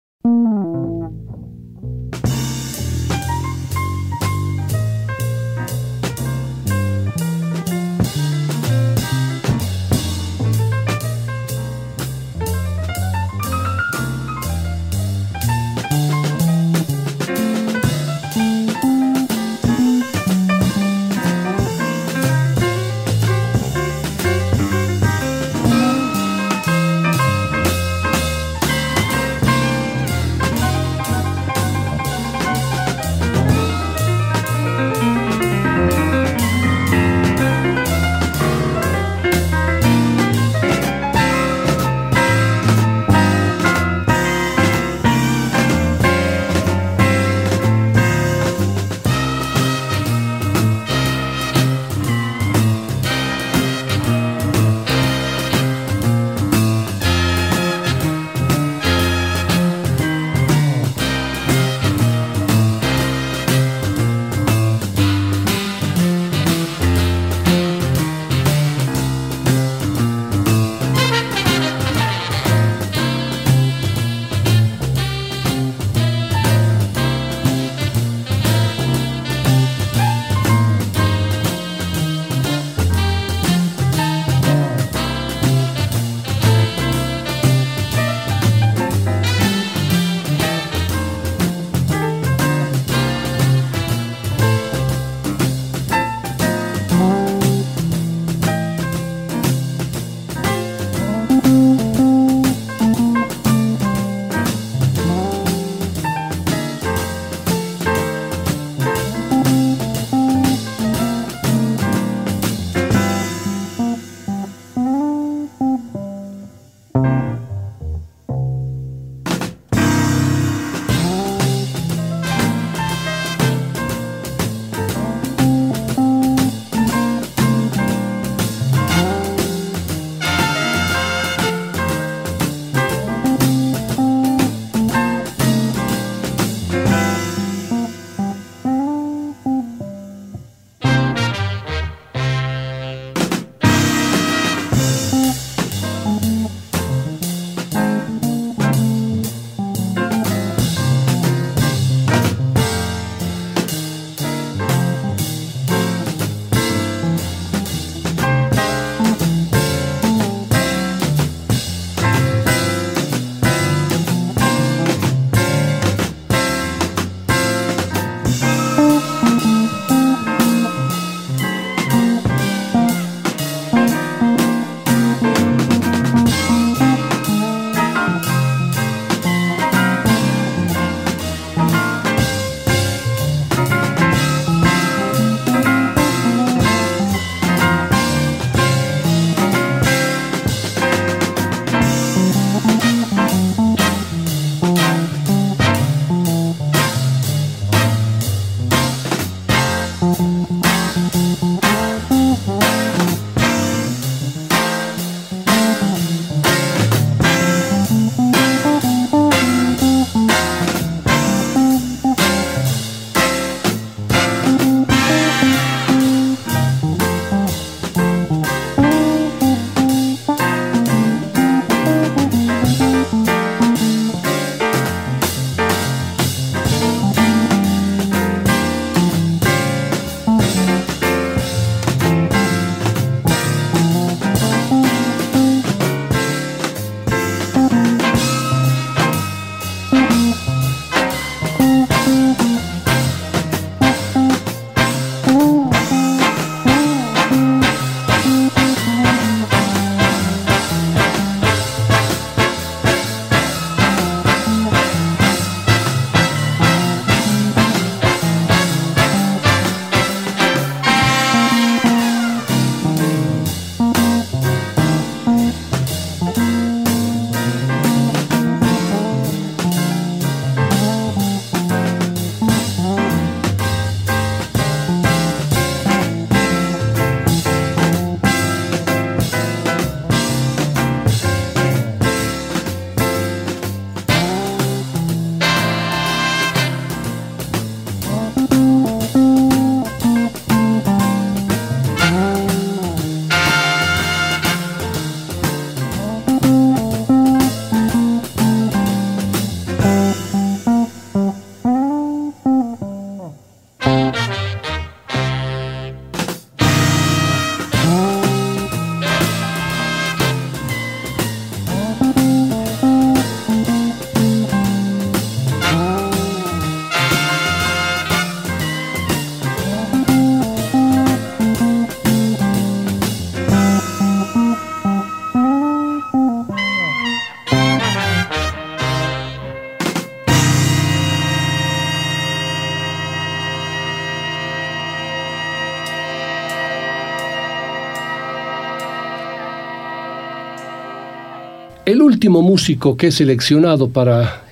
Último 342.08 342.40
músico 342.40 342.96
que 342.96 343.08
he 343.08 343.12
seleccionado 343.12 343.90
para 343.90 344.42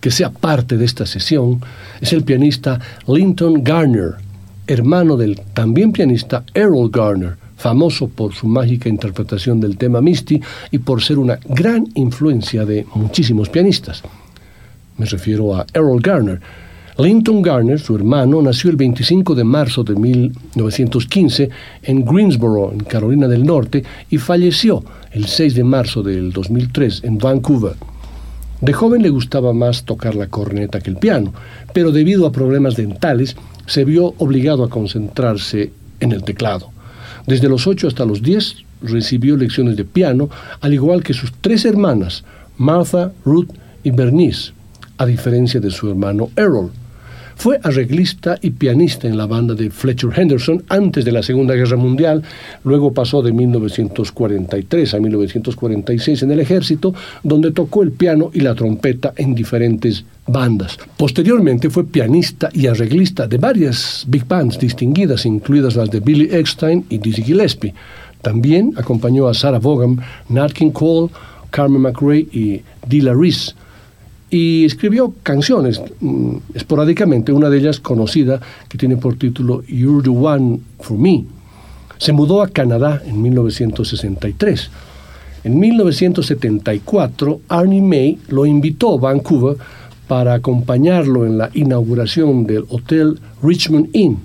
que 0.00 0.10
sea 0.10 0.30
parte 0.30 0.78
de 0.78 0.86
esta 0.86 1.04
sesión 1.04 1.60
es 2.00 2.10
el 2.14 2.24
pianista 2.24 2.80
Linton 3.06 3.62
Garner, 3.62 4.14
hermano 4.66 5.18
del 5.18 5.38
también 5.52 5.92
pianista 5.92 6.42
Errol 6.54 6.90
Garner, 6.90 7.36
famoso 7.58 8.08
por 8.08 8.32
su 8.32 8.46
mágica 8.46 8.88
interpretación 8.88 9.60
del 9.60 9.76
tema 9.76 10.00
Misty 10.00 10.40
y 10.70 10.78
por 10.78 11.02
ser 11.02 11.18
una 11.18 11.38
gran 11.46 11.86
influencia 11.96 12.64
de 12.64 12.86
muchísimos 12.94 13.50
pianistas. 13.50 14.02
Me 14.96 15.04
refiero 15.04 15.54
a 15.54 15.66
Errol 15.74 16.00
Garner. 16.00 16.40
Linton 16.98 17.42
Garner, 17.42 17.78
su 17.78 17.94
hermano, 17.94 18.40
nació 18.40 18.70
el 18.70 18.76
25 18.76 19.34
de 19.34 19.44
marzo 19.44 19.84
de 19.84 19.94
1915 19.94 21.50
en 21.82 22.04
Greensboro, 22.06 22.72
en 22.72 22.80
Carolina 22.80 23.28
del 23.28 23.44
Norte, 23.44 23.84
y 24.08 24.16
falleció 24.16 24.82
el 25.12 25.26
6 25.26 25.56
de 25.56 25.64
marzo 25.64 26.02
del 26.02 26.32
2003 26.32 27.04
en 27.04 27.18
Vancouver. 27.18 27.74
De 28.62 28.72
joven 28.72 29.02
le 29.02 29.10
gustaba 29.10 29.52
más 29.52 29.84
tocar 29.84 30.14
la 30.14 30.28
corneta 30.28 30.80
que 30.80 30.88
el 30.88 30.96
piano, 30.96 31.34
pero 31.74 31.92
debido 31.92 32.26
a 32.26 32.32
problemas 32.32 32.76
dentales 32.76 33.36
se 33.66 33.84
vio 33.84 34.14
obligado 34.16 34.64
a 34.64 34.70
concentrarse 34.70 35.72
en 36.00 36.12
el 36.12 36.24
teclado. 36.24 36.70
Desde 37.26 37.50
los 37.50 37.66
8 37.66 37.88
hasta 37.88 38.06
los 38.06 38.22
10 38.22 38.56
recibió 38.80 39.36
lecciones 39.36 39.76
de 39.76 39.84
piano, 39.84 40.30
al 40.62 40.72
igual 40.72 41.02
que 41.02 41.12
sus 41.12 41.30
tres 41.42 41.66
hermanas, 41.66 42.24
Martha, 42.56 43.12
Ruth 43.26 43.50
y 43.84 43.90
Bernice, 43.90 44.52
a 44.96 45.04
diferencia 45.04 45.60
de 45.60 45.70
su 45.70 45.90
hermano 45.90 46.30
Errol. 46.36 46.70
Fue 47.36 47.60
arreglista 47.62 48.38
y 48.40 48.50
pianista 48.50 49.06
en 49.06 49.18
la 49.18 49.26
banda 49.26 49.54
de 49.54 49.70
Fletcher 49.70 50.10
Henderson 50.16 50.64
antes 50.70 51.04
de 51.04 51.12
la 51.12 51.22
Segunda 51.22 51.54
Guerra 51.54 51.76
Mundial, 51.76 52.22
luego 52.64 52.94
pasó 52.94 53.20
de 53.20 53.30
1943 53.30 54.94
a 54.94 54.98
1946 54.98 56.22
en 56.22 56.30
el 56.30 56.40
ejército, 56.40 56.94
donde 57.22 57.52
tocó 57.52 57.82
el 57.82 57.92
piano 57.92 58.30
y 58.32 58.40
la 58.40 58.54
trompeta 58.54 59.12
en 59.16 59.34
diferentes 59.34 60.02
bandas. 60.26 60.78
Posteriormente 60.96 61.68
fue 61.68 61.84
pianista 61.84 62.48
y 62.54 62.68
arreglista 62.68 63.28
de 63.28 63.36
varias 63.36 64.06
big 64.08 64.26
bands 64.26 64.58
distinguidas, 64.58 65.26
incluidas 65.26 65.76
las 65.76 65.90
de 65.90 66.00
Billy 66.00 66.30
Eckstein 66.32 66.86
y 66.88 66.96
Dizzy 66.96 67.22
Gillespie. 67.22 67.74
También 68.22 68.72
acompañó 68.76 69.28
a 69.28 69.34
Sarah 69.34 69.58
Vaughan, 69.58 70.00
Nat 70.30 70.52
King 70.52 70.70
Cole, 70.70 71.12
Carmen 71.50 71.82
McRae 71.82 72.26
y 72.32 72.62
Dilla 72.88 73.12
Reese 73.12 73.52
y 74.30 74.64
escribió 74.64 75.14
canciones 75.22 75.80
mm, 76.00 76.36
esporádicamente, 76.54 77.32
una 77.32 77.48
de 77.48 77.58
ellas 77.58 77.80
conocida 77.80 78.40
que 78.68 78.78
tiene 78.78 78.96
por 78.96 79.16
título 79.16 79.62
You're 79.64 80.02
the 80.02 80.10
One 80.10 80.60
for 80.80 80.98
Me. 80.98 81.24
Se 81.98 82.12
mudó 82.12 82.42
a 82.42 82.48
Canadá 82.48 83.02
en 83.06 83.22
1963. 83.22 84.70
En 85.44 85.58
1974, 85.60 87.40
Arnie 87.48 87.80
May 87.80 88.18
lo 88.28 88.46
invitó 88.46 88.94
a 88.94 89.00
Vancouver 89.00 89.56
para 90.08 90.34
acompañarlo 90.34 91.24
en 91.24 91.38
la 91.38 91.50
inauguración 91.54 92.46
del 92.46 92.64
Hotel 92.68 93.18
Richmond 93.42 93.88
Inn. 93.92 94.18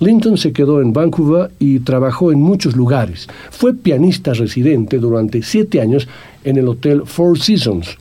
Linton 0.00 0.36
se 0.36 0.52
quedó 0.52 0.80
en 0.80 0.92
Vancouver 0.92 1.50
y 1.58 1.80
trabajó 1.80 2.32
en 2.32 2.40
muchos 2.40 2.76
lugares. 2.76 3.28
Fue 3.50 3.74
pianista 3.74 4.34
residente 4.34 4.98
durante 4.98 5.42
siete 5.42 5.80
años 5.80 6.08
en 6.42 6.56
el 6.56 6.68
Hotel 6.68 7.02
Four 7.04 7.38
Seasons, 7.38 7.96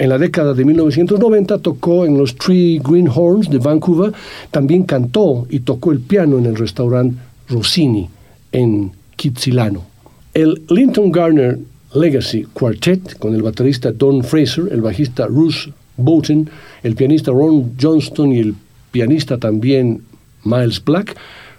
en 0.00 0.08
la 0.08 0.16
década 0.16 0.54
de 0.54 0.64
1990 0.64 1.58
tocó 1.58 2.06
en 2.06 2.16
los 2.16 2.34
Three 2.34 2.80
Greenhorns 2.82 3.50
de 3.50 3.58
Vancouver, 3.58 4.10
también 4.50 4.84
cantó 4.84 5.46
y 5.50 5.60
tocó 5.60 5.92
el 5.92 6.00
piano 6.00 6.38
en 6.38 6.46
el 6.46 6.56
restaurante 6.56 7.18
Rossini 7.50 8.08
en 8.50 8.92
Kitsilano. 9.16 9.84
El 10.32 10.62
Linton 10.70 11.12
Garner 11.12 11.58
Legacy 11.92 12.44
Quartet, 12.44 13.18
con 13.18 13.34
el 13.34 13.42
baterista 13.42 13.92
Don 13.92 14.24
Fraser, 14.24 14.72
el 14.72 14.80
bajista 14.80 15.26
Bruce 15.26 15.70
Boughton, 15.98 16.48
el 16.82 16.94
pianista 16.94 17.30
Ron 17.30 17.72
Johnston 17.78 18.32
y 18.32 18.38
el 18.38 18.54
pianista 18.90 19.36
también 19.36 20.00
Miles 20.44 20.82
Black, 20.82 21.14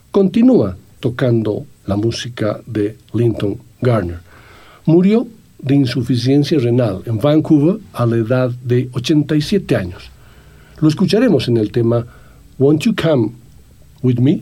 continúa 0.10 0.76
tocando 1.00 1.68
la 1.86 1.96
música 1.96 2.60
de 2.66 2.98
Linton 3.14 3.60
Garner. 3.82 4.18
Murió 4.86 5.28
de 5.62 5.76
insuficiencia 5.76 6.59
renal 6.59 7.01
en 7.05 7.20
Vancouver 7.20 7.78
a 7.93 8.05
la 8.05 8.18
edad 8.18 8.51
de 8.64 8.89
87 8.93 9.76
años. 9.76 10.09
Lo 10.80 10.88
escucharemos 10.88 11.47
en 11.47 11.57
el 11.57 11.72
tema 11.72 12.05
Won't 12.57 12.84
You 12.84 12.95
Come 12.95 13.32
With 14.01 14.20
Me? 14.20 14.41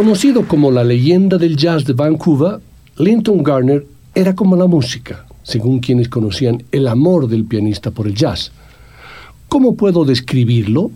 Conocido 0.00 0.48
como 0.48 0.70
la 0.70 0.82
leyenda 0.82 1.36
del 1.36 1.58
jazz 1.58 1.84
de 1.84 1.92
Vancouver, 1.92 2.58
Linton 2.96 3.42
Garner 3.42 3.86
era 4.14 4.34
como 4.34 4.56
la 4.56 4.66
música, 4.66 5.26
según 5.42 5.78
quienes 5.80 6.08
conocían 6.08 6.62
el 6.72 6.88
amor 6.88 7.28
del 7.28 7.44
pianista 7.44 7.90
por 7.90 8.06
el 8.06 8.14
jazz. 8.14 8.50
¿Cómo 9.46 9.76
puedo 9.76 10.06
describirlo? 10.06 10.90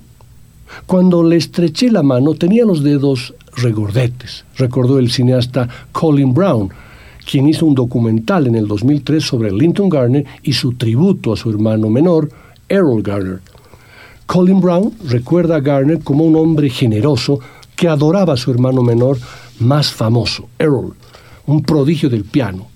Cuando 0.87 1.23
le 1.23 1.37
estreché 1.37 1.91
la 1.91 2.03
mano 2.03 2.33
tenía 2.33 2.65
los 2.65 2.83
dedos 2.83 3.35
regordetes, 3.59 4.47
recordó 4.57 4.99
el 4.99 5.11
cineasta 5.11 5.69
Colin 5.93 6.33
Brown, 6.33 6.71
quien 7.31 7.47
hizo 7.47 7.67
un 7.67 7.75
documental 7.75 8.47
en 8.47 8.55
el 8.55 8.67
2003 8.67 9.23
sobre 9.23 9.53
Linton 9.53 9.91
Garner 9.91 10.25
y 10.43 10.55
su 10.55 10.77
tributo 10.77 11.35
a 11.35 11.37
su 11.37 11.51
hermano 11.51 11.91
menor, 11.91 12.31
Errol 12.71 13.03
Garner. 13.03 13.41
Colin 14.25 14.63
Brown 14.63 14.95
recuerda 15.07 15.57
a 15.57 15.61
Garner 15.61 16.01
como 16.01 16.25
un 16.25 16.37
hombre 16.37 16.71
generoso 16.71 17.41
que 17.77 17.89
adoraba 17.89 18.35
a 18.35 18.37
su 18.37 18.51
hermano 18.51 18.83
menor 18.83 19.19
más 19.61 19.93
famoso, 19.93 20.49
Errol, 20.59 20.95
un 21.47 21.63
prodigio 21.63 22.09
del 22.09 22.25
piano. 22.25 22.67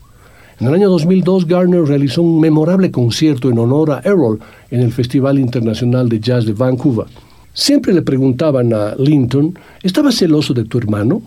En 0.60 0.66
el 0.66 0.74
año 0.74 0.90
2002, 0.90 1.46
Garner 1.46 1.84
realizó 1.84 2.22
un 2.22 2.40
memorable 2.40 2.90
concierto 2.90 3.48
en 3.48 3.58
honor 3.58 3.92
a 3.92 4.00
Errol 4.04 4.40
en 4.70 4.80
el 4.80 4.92
Festival 4.92 5.38
Internacional 5.38 6.08
de 6.08 6.18
Jazz 6.18 6.46
de 6.46 6.52
Vancouver. 6.52 7.06
Siempre 7.52 7.92
le 7.92 8.02
preguntaban 8.02 8.72
a 8.74 8.94
Linton, 8.96 9.56
¿estaba 9.82 10.10
celoso 10.10 10.54
de 10.54 10.64
tu 10.64 10.78
hermano? 10.78 11.22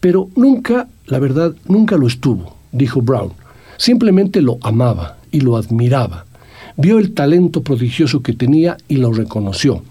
Pero 0.00 0.28
nunca, 0.36 0.88
la 1.06 1.18
verdad, 1.18 1.54
nunca 1.66 1.96
lo 1.96 2.06
estuvo, 2.06 2.56
dijo 2.72 3.02
Brown. 3.02 3.32
Simplemente 3.76 4.40
lo 4.40 4.58
amaba 4.62 5.18
y 5.30 5.40
lo 5.40 5.56
admiraba. 5.56 6.24
Vio 6.76 6.98
el 6.98 7.12
talento 7.12 7.62
prodigioso 7.62 8.22
que 8.22 8.32
tenía 8.32 8.76
y 8.88 8.96
lo 8.96 9.12
reconoció. 9.12 9.82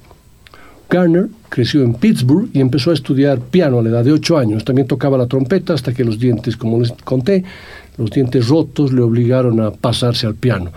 Garner 0.89 1.27
creció 1.49 1.83
en 1.83 1.93
Pittsburgh 1.93 2.49
y 2.53 2.61
empezó 2.61 2.91
a 2.91 2.93
estudiar 2.93 3.39
piano 3.39 3.79
a 3.79 3.83
la 3.83 3.89
edad 3.89 4.05
de 4.05 4.13
8 4.13 4.37
años. 4.37 4.63
También 4.63 4.87
tocaba 4.87 5.17
la 5.17 5.27
trompeta 5.27 5.73
hasta 5.73 5.93
que 5.93 6.05
los 6.05 6.19
dientes, 6.19 6.55
como 6.55 6.79
les 6.79 6.91
conté, 7.03 7.43
los 7.97 8.09
dientes 8.09 8.47
rotos 8.47 8.93
le 8.93 9.01
obligaron 9.01 9.59
a 9.59 9.71
pasarse 9.71 10.27
al 10.27 10.35
piano. 10.35 10.71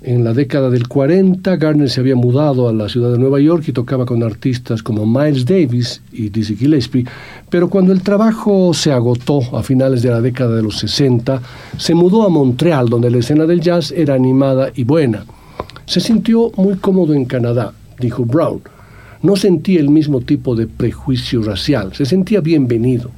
En 0.00 0.22
la 0.22 0.32
década 0.32 0.70
del 0.70 0.86
40, 0.86 1.56
Garner 1.56 1.90
se 1.90 1.98
había 1.98 2.14
mudado 2.14 2.68
a 2.68 2.72
la 2.72 2.88
ciudad 2.88 3.10
de 3.10 3.18
Nueva 3.18 3.40
York 3.40 3.64
y 3.66 3.72
tocaba 3.72 4.06
con 4.06 4.22
artistas 4.22 4.80
como 4.80 5.04
Miles 5.04 5.44
Davis 5.44 6.00
y 6.12 6.28
Dizzy 6.28 6.54
Gillespie, 6.54 7.04
pero 7.50 7.68
cuando 7.68 7.92
el 7.92 8.02
trabajo 8.02 8.72
se 8.72 8.92
agotó 8.92 9.56
a 9.56 9.64
finales 9.64 10.02
de 10.02 10.10
la 10.10 10.20
década 10.20 10.54
de 10.54 10.62
los 10.62 10.78
60, 10.78 11.42
se 11.76 11.94
mudó 11.94 12.22
a 12.22 12.28
Montreal, 12.28 12.88
donde 12.88 13.10
la 13.10 13.18
escena 13.18 13.44
del 13.44 13.60
jazz 13.60 13.90
era 13.90 14.14
animada 14.14 14.70
y 14.72 14.84
buena. 14.84 15.24
Se 15.84 15.98
sintió 15.98 16.52
muy 16.56 16.76
cómodo 16.76 17.12
en 17.12 17.24
Canadá, 17.24 17.72
dijo 17.98 18.24
Brown 18.24 18.60
no 19.22 19.36
sentía 19.36 19.80
el 19.80 19.90
mismo 19.90 20.20
tipo 20.20 20.54
de 20.54 20.66
prejuicio 20.66 21.42
racial, 21.42 21.94
se 21.94 22.06
sentía 22.06 22.40
bienvenido 22.40 23.10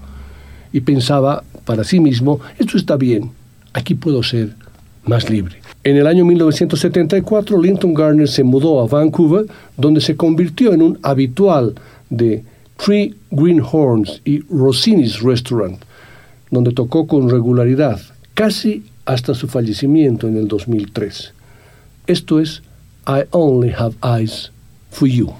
y 0.72 0.80
pensaba 0.80 1.44
para 1.64 1.84
sí 1.84 2.00
mismo, 2.00 2.40
esto 2.58 2.76
está 2.76 2.96
bien, 2.96 3.30
aquí 3.72 3.94
puedo 3.94 4.22
ser 4.22 4.54
más 5.04 5.30
libre. 5.30 5.56
En 5.82 5.96
el 5.96 6.06
año 6.06 6.24
1974, 6.24 7.60
Linton 7.60 7.94
Garner 7.94 8.28
se 8.28 8.44
mudó 8.44 8.80
a 8.80 8.86
Vancouver, 8.86 9.46
donde 9.76 10.00
se 10.00 10.16
convirtió 10.16 10.72
en 10.72 10.82
un 10.82 10.98
habitual 11.02 11.74
de 12.10 12.44
Three 12.76 13.14
Greenhorns 13.30 14.20
y 14.24 14.40
Rossini's 14.50 15.22
Restaurant, 15.22 15.78
donde 16.50 16.72
tocó 16.72 17.06
con 17.06 17.30
regularidad, 17.30 18.00
casi 18.34 18.84
hasta 19.04 19.34
su 19.34 19.48
fallecimiento 19.48 20.28
en 20.28 20.36
el 20.36 20.48
2003. 20.48 21.32
Esto 22.06 22.40
es 22.40 22.62
I 23.06 23.24
Only 23.30 23.72
Have 23.72 23.96
Eyes 24.02 24.52
for 24.90 25.08
You. 25.08 25.32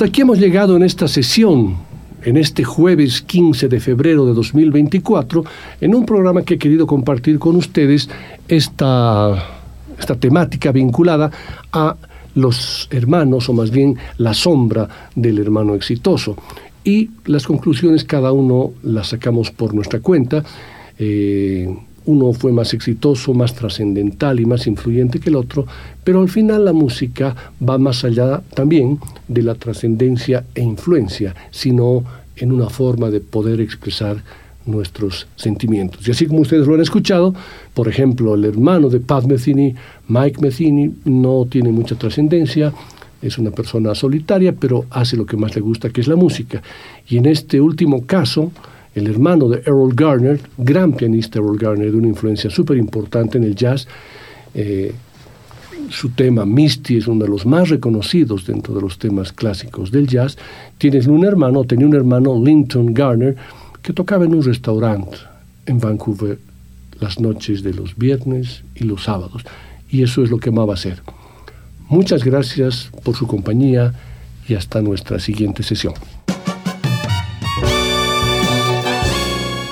Hasta 0.00 0.08
aquí 0.08 0.22
hemos 0.22 0.38
llegado 0.38 0.76
en 0.76 0.82
esta 0.82 1.06
sesión, 1.06 1.76
en 2.24 2.38
este 2.38 2.64
jueves 2.64 3.20
15 3.20 3.68
de 3.68 3.80
febrero 3.80 4.24
de 4.24 4.32
2024, 4.32 5.44
en 5.78 5.94
un 5.94 6.06
programa 6.06 6.40
que 6.40 6.54
he 6.54 6.58
querido 6.58 6.86
compartir 6.86 7.38
con 7.38 7.54
ustedes 7.56 8.08
esta, 8.48 9.44
temática 10.18 10.72
vinculada 10.72 11.30
a 11.70 11.96
los 12.34 12.88
hermanos, 12.90 13.50
o 13.50 13.52
más 13.52 13.70
bien 13.70 13.98
la 14.16 14.32
sombra 14.32 14.88
del 15.14 15.38
hermano 15.38 15.74
exitoso. 15.74 16.34
Y 16.82 17.10
las 17.26 17.46
conclusiones 17.46 18.04
cada 18.04 18.32
uno 18.32 18.72
las 18.82 19.08
sacamos 19.08 19.50
por 19.50 19.74
nuestra 19.74 20.00
cuenta. 20.00 20.42
Eh, 20.98 21.76
uno 22.10 22.32
fue 22.32 22.52
más 22.52 22.74
exitoso, 22.74 23.34
más 23.34 23.54
trascendental 23.54 24.40
y 24.40 24.46
más 24.46 24.66
influyente 24.66 25.20
que 25.20 25.30
el 25.30 25.36
otro, 25.36 25.66
pero 26.02 26.20
al 26.20 26.28
final 26.28 26.64
la 26.64 26.72
música 26.72 27.36
va 27.66 27.78
más 27.78 28.04
allá 28.04 28.42
también 28.54 28.98
de 29.28 29.42
la 29.42 29.54
trascendencia 29.54 30.44
e 30.54 30.62
influencia, 30.62 31.34
sino 31.50 32.02
en 32.36 32.52
una 32.52 32.68
forma 32.68 33.10
de 33.10 33.20
poder 33.20 33.60
expresar 33.60 34.22
nuestros 34.66 35.26
sentimientos. 35.36 36.06
Y 36.06 36.10
así 36.10 36.26
como 36.26 36.40
ustedes 36.40 36.66
lo 36.66 36.74
han 36.74 36.80
escuchado, 36.80 37.34
por 37.74 37.88
ejemplo, 37.88 38.34
el 38.34 38.44
hermano 38.44 38.88
de 38.88 39.00
Pat 39.00 39.24
Metheny, 39.24 39.74
Mike 40.08 40.40
Metheny, 40.40 40.92
no 41.04 41.46
tiene 41.48 41.70
mucha 41.70 41.94
trascendencia, 41.96 42.72
es 43.22 43.38
una 43.38 43.50
persona 43.50 43.94
solitaria, 43.94 44.52
pero 44.52 44.86
hace 44.90 45.16
lo 45.16 45.26
que 45.26 45.36
más 45.36 45.54
le 45.54 45.60
gusta, 45.60 45.90
que 45.90 46.00
es 46.00 46.08
la 46.08 46.16
música. 46.16 46.62
Y 47.08 47.18
en 47.18 47.26
este 47.26 47.60
último 47.60 48.06
caso, 48.06 48.50
el 48.94 49.06
hermano 49.06 49.48
de 49.48 49.58
Errol 49.58 49.94
Garner, 49.94 50.40
gran 50.58 50.92
pianista 50.92 51.38
Errol 51.38 51.58
Garner, 51.58 51.90
de 51.90 51.96
una 51.96 52.08
influencia 52.08 52.50
súper 52.50 52.76
importante 52.76 53.38
en 53.38 53.44
el 53.44 53.54
jazz, 53.54 53.86
eh, 54.54 54.92
su 55.88 56.10
tema 56.10 56.44
Misty 56.44 56.98
es 56.98 57.08
uno 57.08 57.24
de 57.24 57.30
los 57.30 57.46
más 57.46 57.68
reconocidos 57.68 58.46
dentro 58.46 58.74
de 58.74 58.80
los 58.80 58.98
temas 58.98 59.32
clásicos 59.32 59.90
del 59.90 60.06
jazz. 60.06 60.36
Tienes 60.78 61.06
un 61.06 61.24
hermano, 61.24 61.64
tenía 61.64 61.86
un 61.86 61.94
hermano, 61.94 62.40
Linton 62.42 62.94
Garner, 62.94 63.36
que 63.82 63.92
tocaba 63.92 64.24
en 64.24 64.34
un 64.34 64.42
restaurante 64.42 65.16
en 65.66 65.80
Vancouver 65.80 66.38
las 67.00 67.18
noches 67.18 67.62
de 67.62 67.74
los 67.74 67.96
viernes 67.96 68.62
y 68.74 68.84
los 68.84 69.04
sábados. 69.04 69.44
Y 69.88 70.02
eso 70.02 70.22
es 70.22 70.30
lo 70.30 70.38
que 70.38 70.50
amaba 70.50 70.74
hacer. 70.74 71.02
Muchas 71.88 72.24
gracias 72.24 72.90
por 73.02 73.16
su 73.16 73.26
compañía 73.26 73.92
y 74.46 74.54
hasta 74.54 74.80
nuestra 74.80 75.18
siguiente 75.18 75.62
sesión. 75.62 75.94